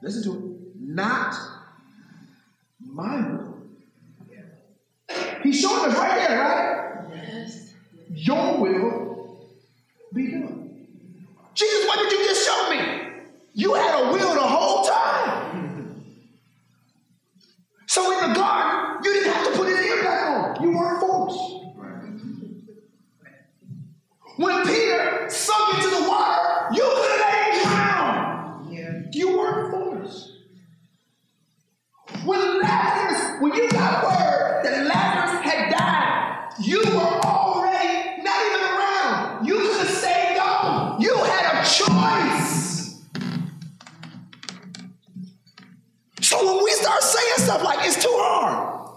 [0.00, 0.80] listen to it.
[0.80, 1.34] Not
[2.80, 3.54] my will.
[5.42, 7.04] He's showing us right there, right?
[7.14, 7.74] Yes.
[8.10, 9.46] Your will
[10.14, 10.86] be done.
[11.54, 13.10] Jesus, what did you just show me?
[13.52, 16.04] You had a will the whole time.
[17.86, 19.73] So in the garden, you didn't have to put his
[24.36, 28.68] When Peter sunk into the water, you could have drown.
[28.72, 29.02] Yeah.
[29.12, 30.32] You weren't forced.
[32.24, 38.60] When Lazarus, when you got word that Lazarus had died, you were already not even
[38.60, 39.46] around.
[39.46, 41.00] You could have gone.
[41.00, 43.02] You had a choice.
[46.22, 48.90] So when we start saying stuff like it's too hard,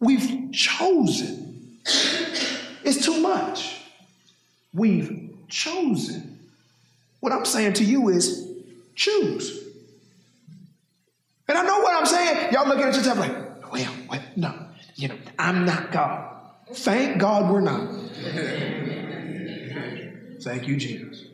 [0.00, 1.80] we've chosen.
[2.84, 3.71] It's too much.
[4.72, 6.38] We've chosen.
[7.20, 8.48] What I'm saying to you is
[8.94, 9.58] choose.
[11.48, 12.52] And I know what I'm saying.
[12.52, 14.54] Y'all looking at yourself like, well, well, no,
[14.96, 16.36] you know, I'm not God.
[16.72, 17.88] Thank God we're not.
[20.42, 21.24] Thank you, Jesus.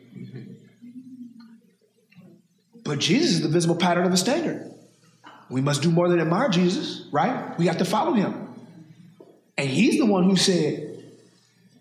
[2.83, 4.71] But Jesus is the visible pattern of the standard.
[5.49, 7.57] We must do more than admire Jesus, right?
[7.57, 8.47] We have to follow him.
[9.57, 11.03] And he's the one who said,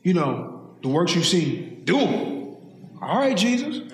[0.03, 2.57] you know, the works you see, do them.
[3.01, 3.93] All right, Jesus.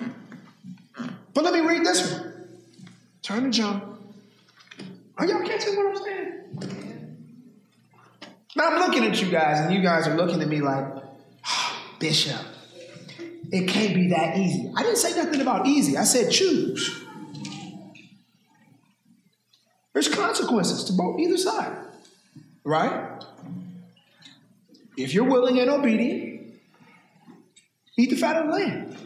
[1.33, 2.33] But let me read this one.
[3.21, 3.97] Turn to John.
[5.17, 7.15] Are y'all catching what I'm saying?
[8.55, 10.85] Now I'm looking at you guys, and you guys are looking at me like,
[11.47, 12.39] oh, Bishop,
[13.51, 14.71] it can't be that easy.
[14.75, 15.97] I didn't say nothing about easy.
[15.97, 17.01] I said choose.
[19.93, 21.77] There's consequences to both either side,
[22.63, 23.23] right?
[24.97, 26.34] If you're willing and obedient,
[27.97, 28.97] eat the fat of the land.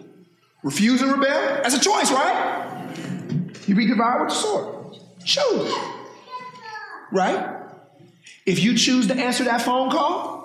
[0.63, 2.85] Refuse and rebel, that's a choice, right?
[3.67, 4.97] You be devoured with the sword.
[5.23, 5.73] Choose.
[7.11, 7.57] Right?
[8.45, 10.39] If you choose to answer that phone call,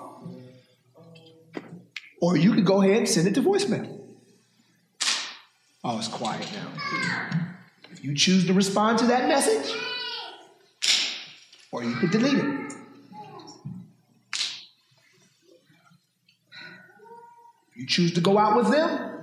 [2.21, 3.99] or you could go ahead and send it to voicemail.
[5.83, 6.67] Oh, it's quiet now.
[7.91, 9.75] If you choose to respond to that message,
[11.71, 12.64] or you could delete it.
[17.75, 19.21] You choose to go out with them,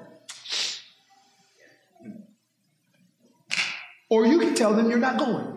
[4.10, 5.48] or you can tell them you're not going.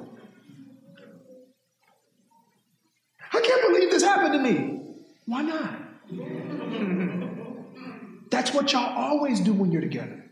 [3.33, 4.81] I can't believe this happened to me.
[5.25, 5.75] Why not?
[8.31, 10.23] That's what y'all always do when you're together.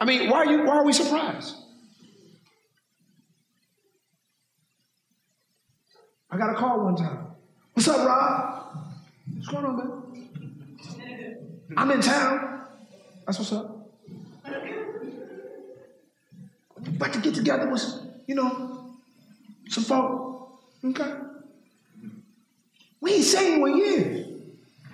[0.00, 1.56] I mean, why are you why are we surprised?
[6.38, 7.26] I got a call one time.
[7.72, 8.86] What's up, Rob?
[9.34, 11.36] What's going on, man?
[11.76, 12.64] I'm in town.
[13.26, 13.90] That's what's up.
[16.76, 17.82] About to get together with,
[18.28, 18.94] you know,
[19.66, 20.60] some folk.
[20.84, 21.12] Okay.
[23.00, 24.24] We ain't seen one year.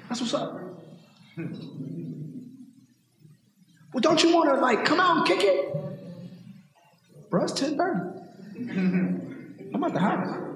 [0.09, 0.55] That's what's up.
[3.93, 5.77] Well, don't you want to like come out and kick it?
[7.29, 8.23] Bro, it's 10:30.
[9.75, 10.54] I'm at the house.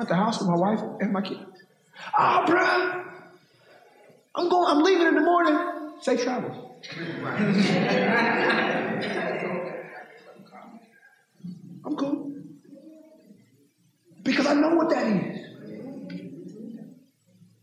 [0.00, 1.44] I'm at the house with my wife and my kids.
[2.16, 3.04] Ah, oh, bro.
[4.34, 5.58] I'm going, I'm leaving in the morning.
[6.00, 6.56] Safe travels.
[11.84, 12.32] I'm cool.
[14.22, 15.46] Because I know what that is.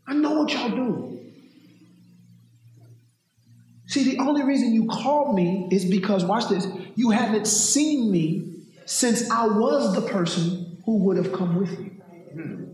[0.06, 1.18] I know what y'all do.
[3.86, 8.62] See, the only reason you called me is because, watch this, you haven't seen me
[8.86, 11.87] since I was the person who would have come with you.
[12.32, 12.64] Hmm.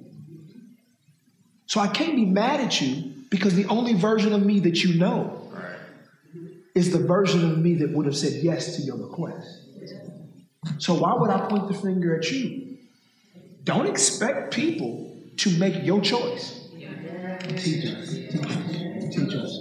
[1.67, 4.95] So I can't be mad at you because the only version of me that you
[4.95, 5.41] know
[6.75, 9.61] is the version of me that would have said yes to your request.
[10.79, 12.79] So why would I point the finger at you?
[13.65, 16.69] Don't expect people to make your choice.
[17.57, 18.11] Teach us.
[18.11, 19.59] Teach us.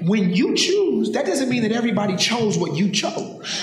[0.00, 3.62] When you choose, that doesn't mean that everybody chose what you chose.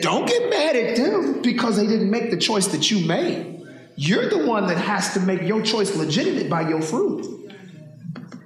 [0.00, 3.53] Don't get mad at them because they didn't make the choice that you made.
[3.96, 7.26] You're the one that has to make your choice legitimate by your fruit.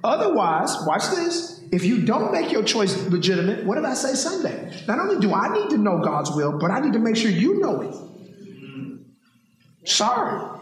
[0.03, 1.61] Otherwise, watch this.
[1.71, 4.83] If you don't make your choice legitimate, what did I say Sunday?
[4.87, 7.29] Not only do I need to know God's will, but I need to make sure
[7.29, 7.95] you know it.
[9.87, 10.59] Sorry.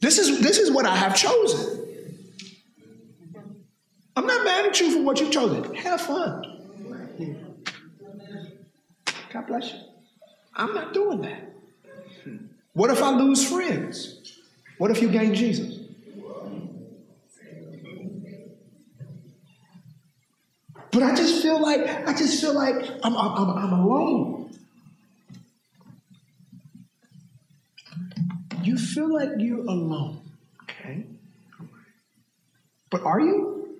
[0.00, 1.80] This is this is what I have chosen.
[4.16, 5.74] I'm not mad at you for what you've chosen.
[5.74, 6.50] Have fun.
[9.32, 9.80] God bless you.
[10.54, 11.53] I'm not doing that.
[12.74, 14.20] What if I lose friends?
[14.78, 15.78] What if you gain Jesus?
[20.90, 24.56] But I just feel like I just feel like I'm, I'm, I'm alone.
[28.62, 30.20] You feel like you're alone,
[30.62, 31.04] okay?
[32.90, 33.76] But are you?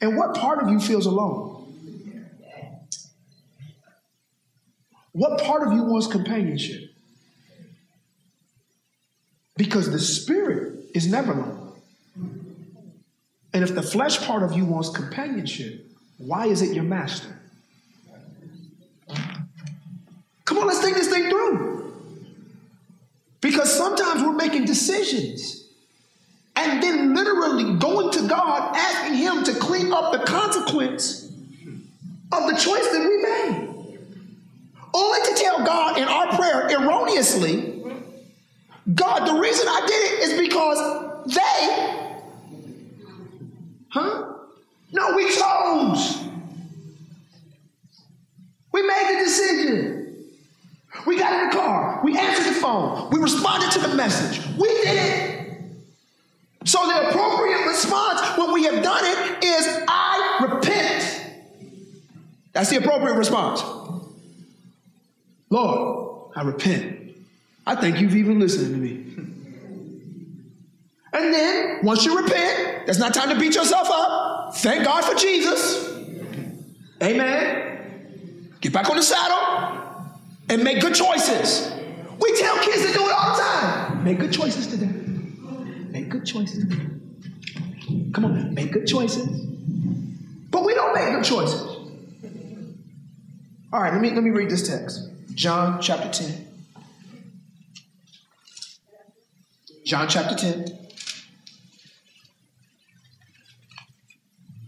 [0.00, 1.61] And what part of you feels alone?
[5.12, 6.90] What part of you wants companionship?
[9.56, 11.72] Because the spirit is never alone.
[13.54, 15.86] And if the flesh part of you wants companionship,
[16.16, 17.38] why is it your master?
[20.44, 21.94] Come on, let's think this thing through.
[23.40, 25.68] Because sometimes we're making decisions
[26.56, 31.24] and then literally going to God, asking Him to clean up the consequence
[32.32, 33.61] of the choice that we made.
[34.94, 37.82] Only to tell God in our prayer erroneously,
[38.94, 41.98] God, the reason I did it is because they
[43.92, 44.32] Huh?
[44.92, 46.18] No, we chose.
[48.72, 50.16] We made the decision.
[51.06, 52.00] We got in the car.
[52.02, 53.10] We answered the phone.
[53.10, 54.44] We responded to the message.
[54.56, 55.62] We did it.
[56.64, 61.32] So the appropriate response when we have done it is, I repent.
[62.52, 63.62] That's the appropriate response.
[65.52, 67.14] Lord, I repent.
[67.66, 69.04] I think you've even listened to me.
[71.12, 74.56] And then, once you repent, that's not time to beat yourself up.
[74.56, 75.94] Thank God for Jesus.
[77.02, 78.54] Amen.
[78.62, 80.16] Get back on the saddle
[80.48, 81.70] and make good choices.
[82.18, 84.04] We tell kids to do it all the time.
[84.04, 84.86] Make good choices today.
[85.90, 86.64] Make good choices.
[88.14, 89.28] Come on, make good choices.
[90.50, 91.60] But we don't make good choices.
[93.70, 95.11] All right, let me, let me read this text.
[95.34, 96.48] John chapter 10.
[99.84, 100.78] John chapter 10.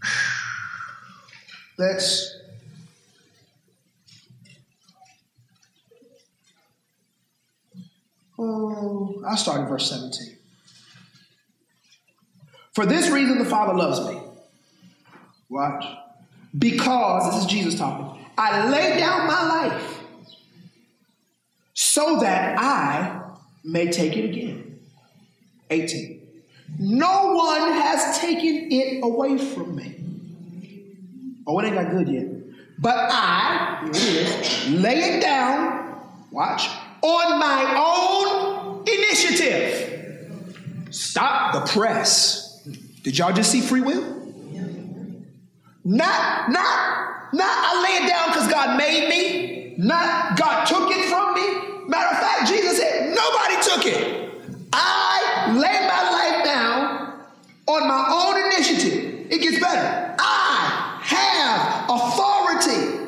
[1.77, 2.31] Let's
[8.37, 10.35] Oh, I'll start in verse 17.
[12.73, 14.21] For this reason the Father loves me.
[15.47, 15.85] Watch.
[16.57, 20.04] Because, this is Jesus talking, I lay down my life
[21.75, 23.21] so that I
[23.63, 24.79] may take it again.
[25.69, 26.21] 18.
[26.79, 29.95] No one has taken it away from me.
[31.45, 32.25] Oh, it ain't got good yet.
[32.79, 36.01] But I, here it is, lay it down,
[36.31, 36.67] watch,
[37.01, 40.33] on my own initiative.
[40.91, 42.63] Stop the press.
[43.03, 44.03] Did y'all just see free will?
[45.83, 49.54] Not, not, not I lay it down because God made me.
[49.77, 51.87] Not God took it from me.
[51.87, 54.31] Matter of fact, Jesus said, nobody took it.
[54.73, 57.19] I laid my life down
[57.67, 59.27] on my own initiative.
[59.31, 60.15] It gets better.
[60.19, 63.07] I have authority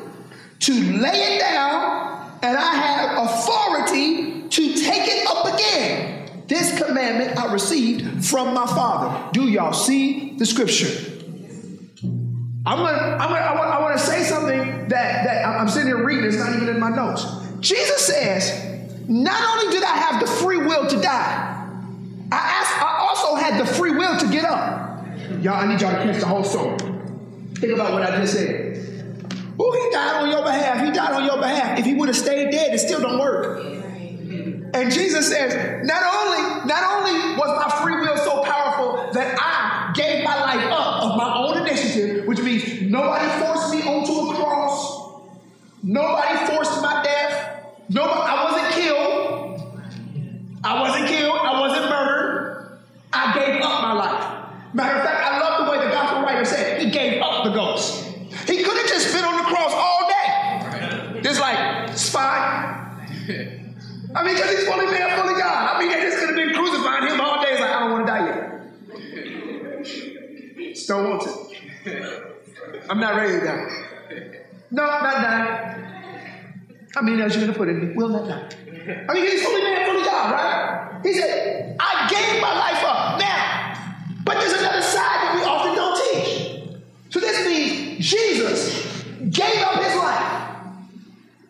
[0.60, 6.44] to lay it down, and I have authority to take it up again.
[6.46, 9.30] This commandment I received from my Father.
[9.32, 11.17] Do y'all see the scripture?
[12.68, 15.86] I'm gonna, I'm gonna, I want, I want to say something that, that I'm sitting
[15.86, 17.24] here reading, it's not even in my notes.
[17.60, 21.66] Jesus says, not only did I have the free will to die,
[22.30, 25.02] I, asked, I also had the free will to get up.
[25.40, 26.76] Y'all, I need y'all to catch the whole story.
[27.54, 29.32] Think about what I just said.
[29.58, 30.84] Oh, he died on your behalf.
[30.84, 31.78] He died on your behalf.
[31.78, 33.64] If he would have stayed dead, it still don't work.
[34.74, 39.92] And Jesus says, not only, not only was my free will so powerful that I
[39.94, 44.34] gave my life up of my own initiative, which means nobody forced me onto a
[44.34, 45.22] cross,
[45.88, 49.60] nobody forced my death, nobody, I wasn't killed,
[50.62, 52.78] I wasn't killed, I wasn't murdered,
[53.12, 54.24] I gave up my life.
[54.74, 57.50] Matter of fact, I love the way the gospel writer said he gave up the
[57.50, 58.04] ghost.
[58.46, 61.20] He could have just been on the cross all day.
[61.22, 62.14] Just like, it's.
[62.14, 62.94] I
[64.24, 65.76] mean, because he's fully man, fully God.
[65.76, 67.50] I mean, they just could have been crucifying him all day.
[67.52, 68.36] It's like, I don't want to die yet.
[70.86, 71.30] Don't want to.
[72.90, 73.87] I'm not ready to die.
[74.70, 75.78] No, not that.
[76.96, 78.48] I mean, as you're going to put it, will not die.
[79.08, 81.00] I mean, he's fully man, fully God, right?
[81.02, 83.20] He said, I gave my life up.
[83.20, 86.80] Now, but there's another side that we often don't teach.
[87.10, 90.66] So this means Jesus gave up his life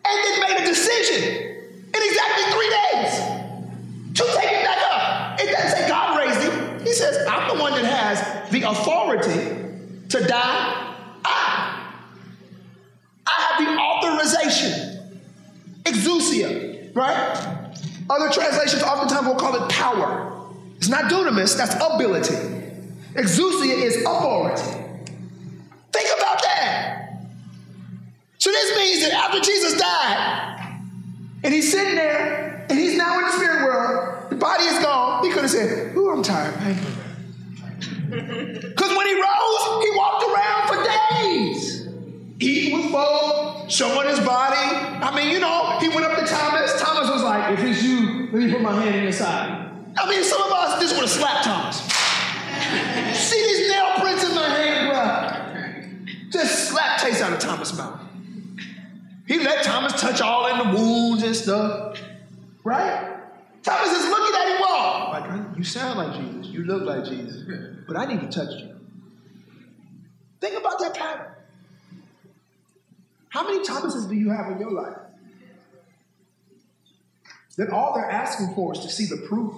[0.05, 3.13] and then made a decision in exactly three days
[4.15, 5.39] to take it back up.
[5.39, 6.79] It doesn't say God raised him.
[6.85, 10.88] He says, I'm the one that has the authority to die.
[13.37, 14.99] I, have the authorization.
[15.83, 17.67] Exousia, right?
[18.09, 20.47] Other translations oftentimes will call it power.
[20.77, 22.35] It's not dunamis, that's ability.
[23.13, 24.61] Exousia is authority.
[25.91, 27.11] Think about that.
[28.37, 30.79] So this means that after Jesus died,
[31.43, 34.29] and he's sitting there, and he's now in the spirit world.
[34.29, 35.25] The body is gone.
[35.25, 36.53] He could have said, Ooh, I'm tired.
[38.09, 40.28] Because when he rose, he walked days.
[42.39, 44.55] Eating with folk, showing his body.
[44.55, 46.79] I mean, you know, he went up to Thomas.
[46.81, 49.69] Thomas was like, if it's you, let me put my hand in your side.
[49.97, 51.81] I mean, some of us just would have slapped Thomas.
[53.19, 56.29] See these nail prints in my hand, bro?
[56.29, 57.99] Just slap taste out of Thomas' mouth.
[59.27, 61.99] He let Thomas touch all in the wounds and stuff.
[62.63, 63.17] Right?
[63.63, 65.11] Thomas is looking at him walk.
[65.11, 66.47] Like, you sound like Jesus.
[66.53, 67.43] You look like Jesus.
[67.85, 68.75] But I need to touch you.
[70.39, 71.33] Think about that pattern.
[73.29, 74.97] How many Thomases do you have in your life?
[77.57, 79.53] That all they're asking for is to see the proof.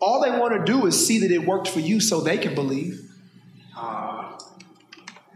[0.00, 2.54] All they want to do is see that it worked for you so they can
[2.54, 3.00] believe.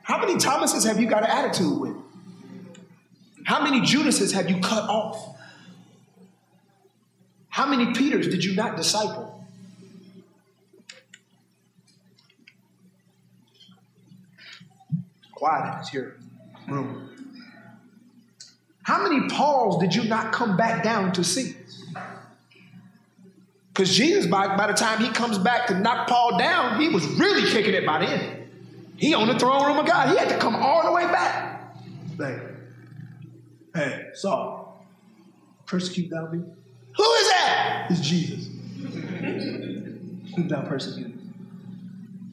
[0.09, 1.97] How many Thomases have you got an attitude with?
[3.45, 5.37] How many Judases have you cut off?
[7.49, 9.28] How many Peters did you not disciple?
[15.39, 16.13] Quiet in this
[16.67, 17.11] room.
[18.83, 21.55] How many Pauls did you not come back down to see?
[23.69, 27.07] Because Jesus, by, by the time he comes back to knock Paul down, he was
[27.07, 28.51] really kicking it by then.
[28.97, 30.09] He on the throne room of God.
[30.09, 31.73] He had to come all the way back.
[32.19, 32.41] Like,
[33.77, 34.85] hey, Saul,
[35.67, 36.39] persecute thou me?
[36.97, 37.87] Who is that?
[37.91, 38.49] It's Jesus.
[40.35, 41.15] Whom thou persecute.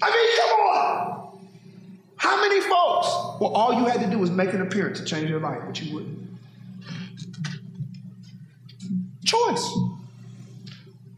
[0.02, 1.25] I mean, come on.
[2.26, 3.08] How many folks?
[3.40, 5.80] Well, all you had to do was make an appearance to change your life, but
[5.80, 6.28] you wouldn't.
[9.24, 9.78] Choice.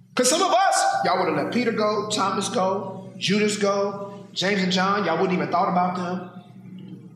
[0.09, 4.61] Because some of us, y'all would have let Peter go, Thomas go, Judas go, James
[4.61, 7.13] and John, y'all wouldn't even thought about them.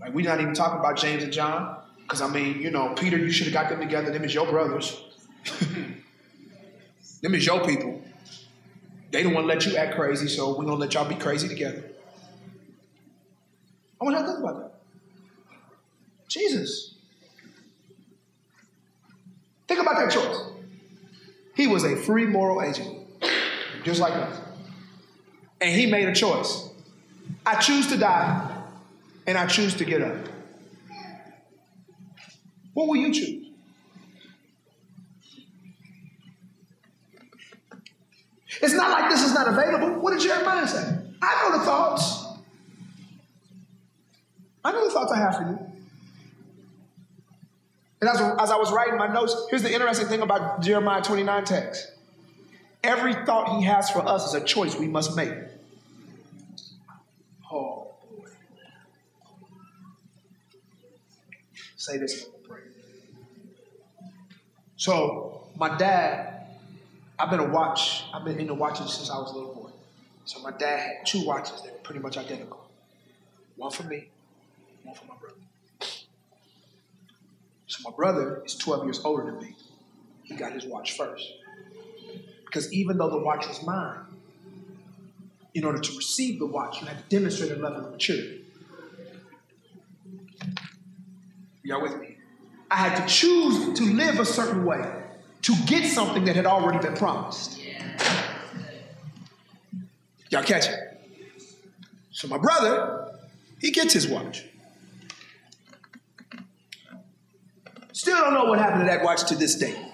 [0.00, 1.78] Like we're not even talking about James and John.
[2.02, 4.10] Because I mean, you know, Peter, you should have got them together.
[4.10, 5.02] Them is your brothers.
[7.22, 8.02] them is your people.
[9.12, 11.48] They don't want to let you act crazy, so we're gonna let y'all be crazy
[11.48, 11.89] together.
[14.00, 14.80] I want y'all to think about that.
[16.28, 16.94] Jesus.
[19.68, 20.36] Think about that choice.
[21.54, 23.06] He was a free moral agent,
[23.84, 24.40] just like us.
[25.60, 26.70] And he made a choice.
[27.44, 28.64] I choose to die,
[29.26, 30.16] and I choose to get up.
[32.72, 33.48] What will you choose?
[38.62, 40.00] It's not like this is not available.
[40.00, 40.98] What did Jeremiah say?
[41.22, 42.29] I know the thoughts.
[44.64, 45.58] I know the thoughts I have for you.
[48.00, 51.44] And as, as I was writing my notes, here's the interesting thing about Jeremiah 29
[51.44, 51.92] text.
[52.82, 55.34] Every thought he has for us is a choice we must make.
[57.52, 58.28] Oh, boy.
[61.76, 62.26] Say this
[64.76, 66.46] So, my dad,
[67.18, 69.70] I've been a watch, I've been into watches since I was a little boy.
[70.24, 72.60] So, my dad had two watches that were pretty much identical
[73.60, 74.08] one for me,
[74.84, 75.40] one for my brother.
[77.66, 79.54] So my brother is 12 years older than me.
[80.24, 81.32] He got his watch first.
[82.44, 83.98] Because even though the watch was mine,
[85.54, 88.44] in order to receive the watch, you had to demonstrate a level of maturity.
[91.62, 92.16] Y'all with me?
[92.70, 94.80] I had to choose to live a certain way
[95.42, 97.60] to get something that had already been promised.
[100.30, 100.78] Y'all catch it?
[102.12, 103.12] So my brother,
[103.60, 104.44] he gets his watch.
[108.10, 109.86] Still don't know what happened to that watch to this day.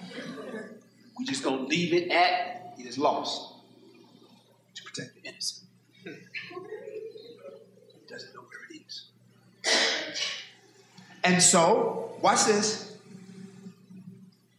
[1.19, 3.53] We just gonna leave it at it is lost
[4.73, 5.69] to protect the innocent.
[6.03, 6.09] He
[8.09, 9.05] doesn't know where it is.
[11.23, 12.97] And so, watch this.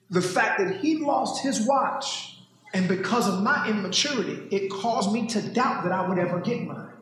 [0.09, 2.39] The fact that he lost his watch,
[2.73, 6.63] and because of my immaturity, it caused me to doubt that I would ever get
[6.63, 6.93] mine.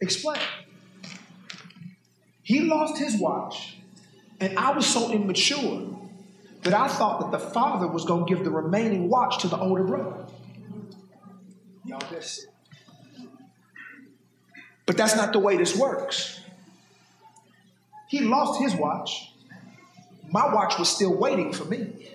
[0.00, 0.40] Explain.
[2.42, 3.76] He lost his watch
[4.40, 5.86] and I was so immature
[6.62, 9.58] that I thought that the father was going to give the remaining watch to the
[9.58, 10.26] older brother.
[11.84, 12.00] Y'all.
[14.86, 16.40] But that's not the way this works.
[18.08, 19.32] He lost his watch.
[20.30, 22.08] My watch was still waiting for me.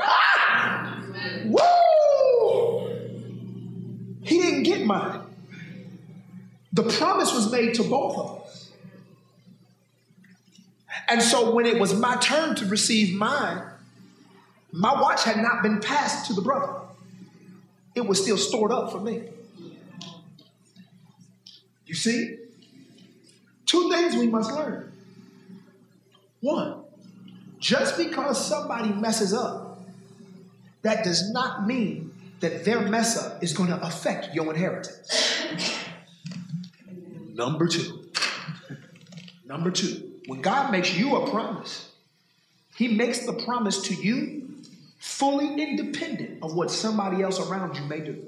[0.00, 1.04] Ah!
[1.46, 2.88] Woo!
[4.22, 5.20] He didn't get mine.
[6.72, 8.37] The promise was made to both of us.
[11.08, 13.62] And so when it was my turn to receive mine,
[14.70, 16.74] my watch had not been passed to the brother.
[17.94, 19.22] It was still stored up for me.
[21.86, 22.36] You see?
[23.64, 24.92] Two things we must learn.
[26.40, 26.82] One,
[27.58, 29.80] just because somebody messes up,
[30.82, 35.42] that does not mean that their mess up is going to affect your inheritance.
[37.34, 38.10] Number two.
[39.44, 40.07] Number two.
[40.28, 41.90] When God makes you a promise,
[42.76, 44.56] He makes the promise to you
[44.98, 48.26] fully independent of what somebody else around you may do.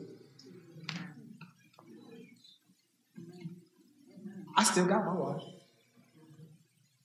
[4.56, 5.42] I still got my watch.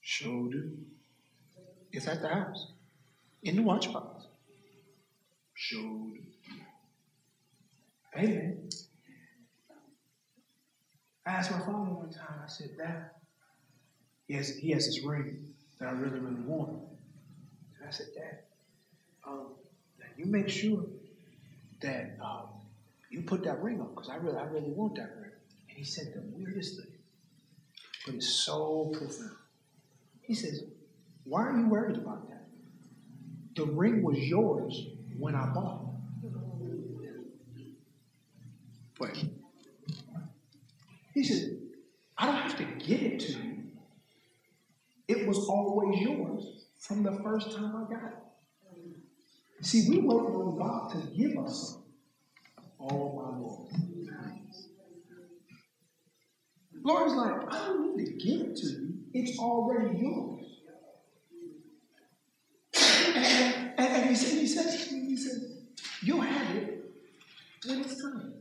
[0.00, 0.72] Sure do.
[1.92, 2.68] It's at the house.
[3.42, 4.24] In the watch box.
[5.52, 6.18] Sure do.
[8.16, 8.70] Amen.
[11.26, 13.10] I asked my father one time, I said, Dad,
[14.26, 16.70] he has, he has this ring that I really, really want.
[17.78, 18.38] And I said, Dad,
[19.26, 19.48] um,
[20.16, 20.84] you make sure
[21.82, 22.48] that um,
[23.10, 25.30] you put that ring on because I really, I really want that ring.
[25.68, 26.92] And he said the weirdest thing,
[28.04, 29.36] but it's so profound.
[30.22, 30.64] He says,
[31.24, 32.46] Why are you worried about that?
[33.54, 34.86] The ring was yours
[35.18, 35.86] when I bought it.
[38.98, 39.24] Wait.
[41.12, 41.58] He said,
[42.16, 43.55] I don't have to give it to you.
[45.08, 49.64] It was always yours from the first time I got it.
[49.64, 51.82] See, we wait on God to give us something.
[52.80, 53.70] Oh, my Lord.
[56.82, 58.94] Lord's like, I don't need to give it to you.
[59.12, 60.44] It's already yours.
[62.76, 65.40] And, and, and he, said, he says, he said,
[66.02, 66.84] you'll have it
[67.66, 68.34] when it's time.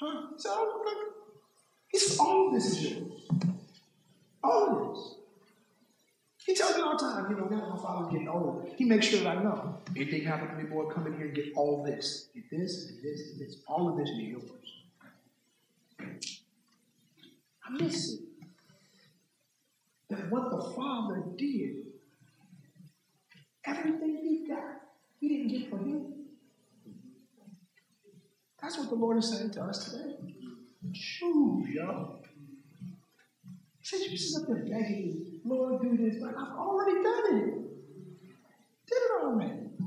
[0.00, 0.22] Huh?
[0.36, 0.82] So,
[1.92, 3.12] like, it's all of this is yours.
[4.42, 5.14] All this.
[6.44, 8.68] He tells me all the time, you know, now my father's getting old.
[8.76, 9.78] He makes sure that I know.
[9.94, 12.30] Anything happen to me, boy, come in here and get all this.
[12.34, 13.62] Get this, and this, and this.
[13.68, 14.42] All of this is yours.
[17.64, 18.20] I miss it.
[20.10, 21.86] That what the Father did,
[23.64, 24.80] everything he got,
[25.20, 26.12] he didn't get for him.
[28.60, 30.16] That's what the Lord is saying to us today.
[30.90, 32.20] Yo.
[33.82, 37.54] Since you sit up there begging Lord, do this, but I've already done it.
[38.86, 39.52] Did it already.
[39.80, 39.84] I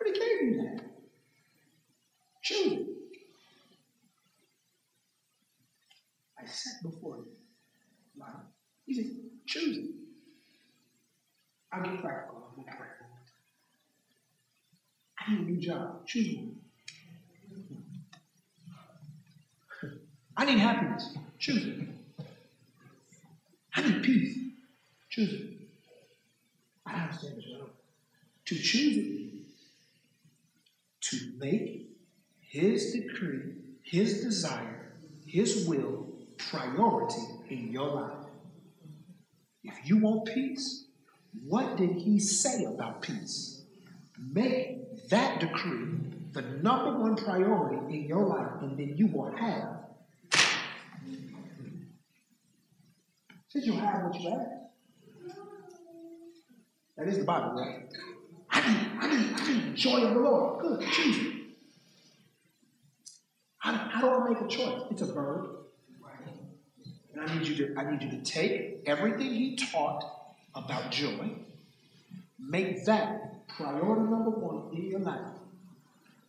[0.00, 0.84] Already gave you that.
[2.42, 2.88] Choose.
[6.38, 7.26] I sat before you.
[8.86, 9.06] He said,
[9.46, 9.90] choose it.
[11.72, 12.48] I'll get practical.
[12.48, 13.06] I'll get practical.
[15.18, 16.06] I need a new job.
[16.06, 16.67] Choose one.
[20.38, 21.16] I need happiness.
[21.40, 21.88] Choose it.
[23.74, 24.38] I need peace.
[25.10, 25.46] Choose it.
[26.86, 27.46] I understand this.
[27.50, 27.70] Well.
[28.46, 29.32] To choose it,
[31.00, 31.90] to make
[32.40, 34.92] his decree, his desire,
[35.26, 37.20] his will priority
[37.50, 38.26] in your life.
[39.64, 40.84] If you want peace,
[41.46, 43.62] what did he say about peace?
[44.32, 45.96] Make that decree
[46.32, 49.77] the number one priority in your life, and then you will have
[53.58, 54.50] Since you have what you ask.
[56.96, 57.88] That is the Bible, right?
[58.50, 60.60] I need, I need, I need joy of the Lord.
[60.60, 60.84] Good.
[63.58, 64.82] How, how do I make a choice?
[64.92, 65.48] It's a verb.
[67.12, 70.04] And I need you to, I need you to take everything he taught
[70.54, 71.32] about joy,
[72.38, 75.32] make that priority number one in your life.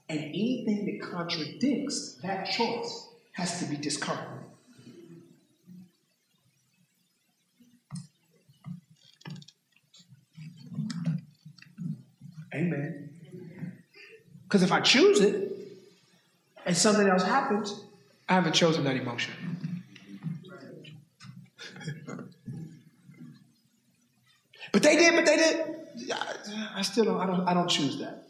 [0.09, 4.38] And anything that contradicts that choice has to be discarded.
[12.59, 13.09] Amen.
[14.43, 15.51] Because if I choose it
[16.65, 17.83] and something else happens,
[18.27, 19.33] I haven't chosen that emotion.
[24.73, 25.75] but they did, but they did.
[26.75, 28.25] I still don't, I don't, I don't choose that.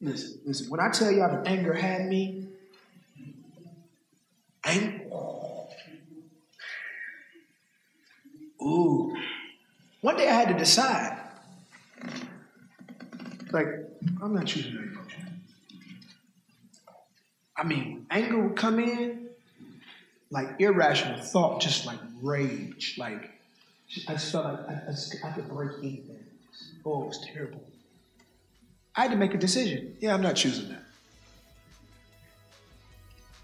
[0.00, 2.48] Listen, listen, when I tell y'all that anger had me,
[4.64, 5.04] anger,
[8.60, 9.14] ooh,
[10.02, 11.18] one day I had to decide.
[13.50, 13.66] Like,
[14.20, 15.40] I'm not choosing that emotion.
[17.56, 19.28] I mean, anger would come in,
[20.30, 22.96] like irrational thought, just like rage.
[22.98, 23.30] Like,
[24.08, 26.24] I just felt like I, I, I could break anything.
[26.84, 27.62] Oh, it was terrible.
[28.96, 29.96] I had to make a decision.
[30.00, 30.82] Yeah, I'm not choosing that.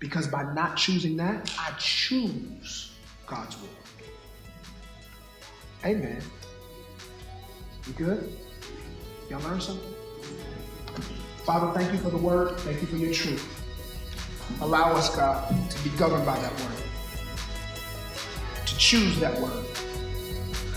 [0.00, 2.92] Because by not choosing that, I choose
[3.26, 3.68] God's will.
[5.84, 6.20] Amen.
[7.88, 8.32] You good?
[9.30, 9.94] Y'all learn something?
[11.44, 12.58] Father, thank you for the word.
[12.60, 13.42] Thank you for your truth.
[14.60, 16.82] Allow us, God, to be governed by that word,
[18.66, 19.64] to choose that word,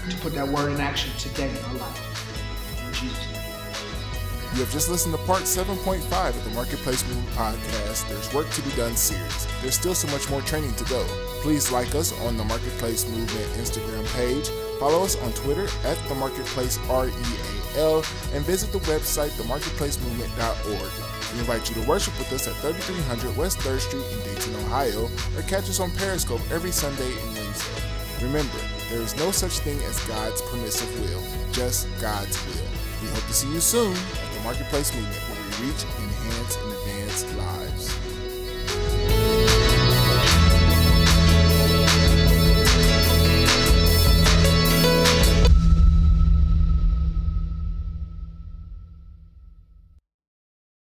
[0.09, 2.10] to put that word in action today in our life.
[4.53, 8.61] You have just listened to part 7.5 of the Marketplace Movement Podcast, There's Work to
[8.63, 9.47] Be Done series.
[9.61, 11.05] There's still so much more training to go.
[11.41, 16.15] Please like us on the Marketplace Movement Instagram page, follow us on Twitter at the
[16.15, 21.33] Marketplace REAL, and visit the website themarketplacemovement.org.
[21.33, 25.05] We invite you to worship with us at 3300 West 3rd Street in Dayton, Ohio,
[25.37, 27.81] or catch us on Periscope every Sunday and Wednesday.
[28.21, 31.23] Remember, there is no such thing as God's permissive will,
[31.53, 32.67] just God's will.
[33.01, 33.95] We hope to see you soon
[34.43, 37.60] Marketplace Movement, where we reach, enhance, and advance lives.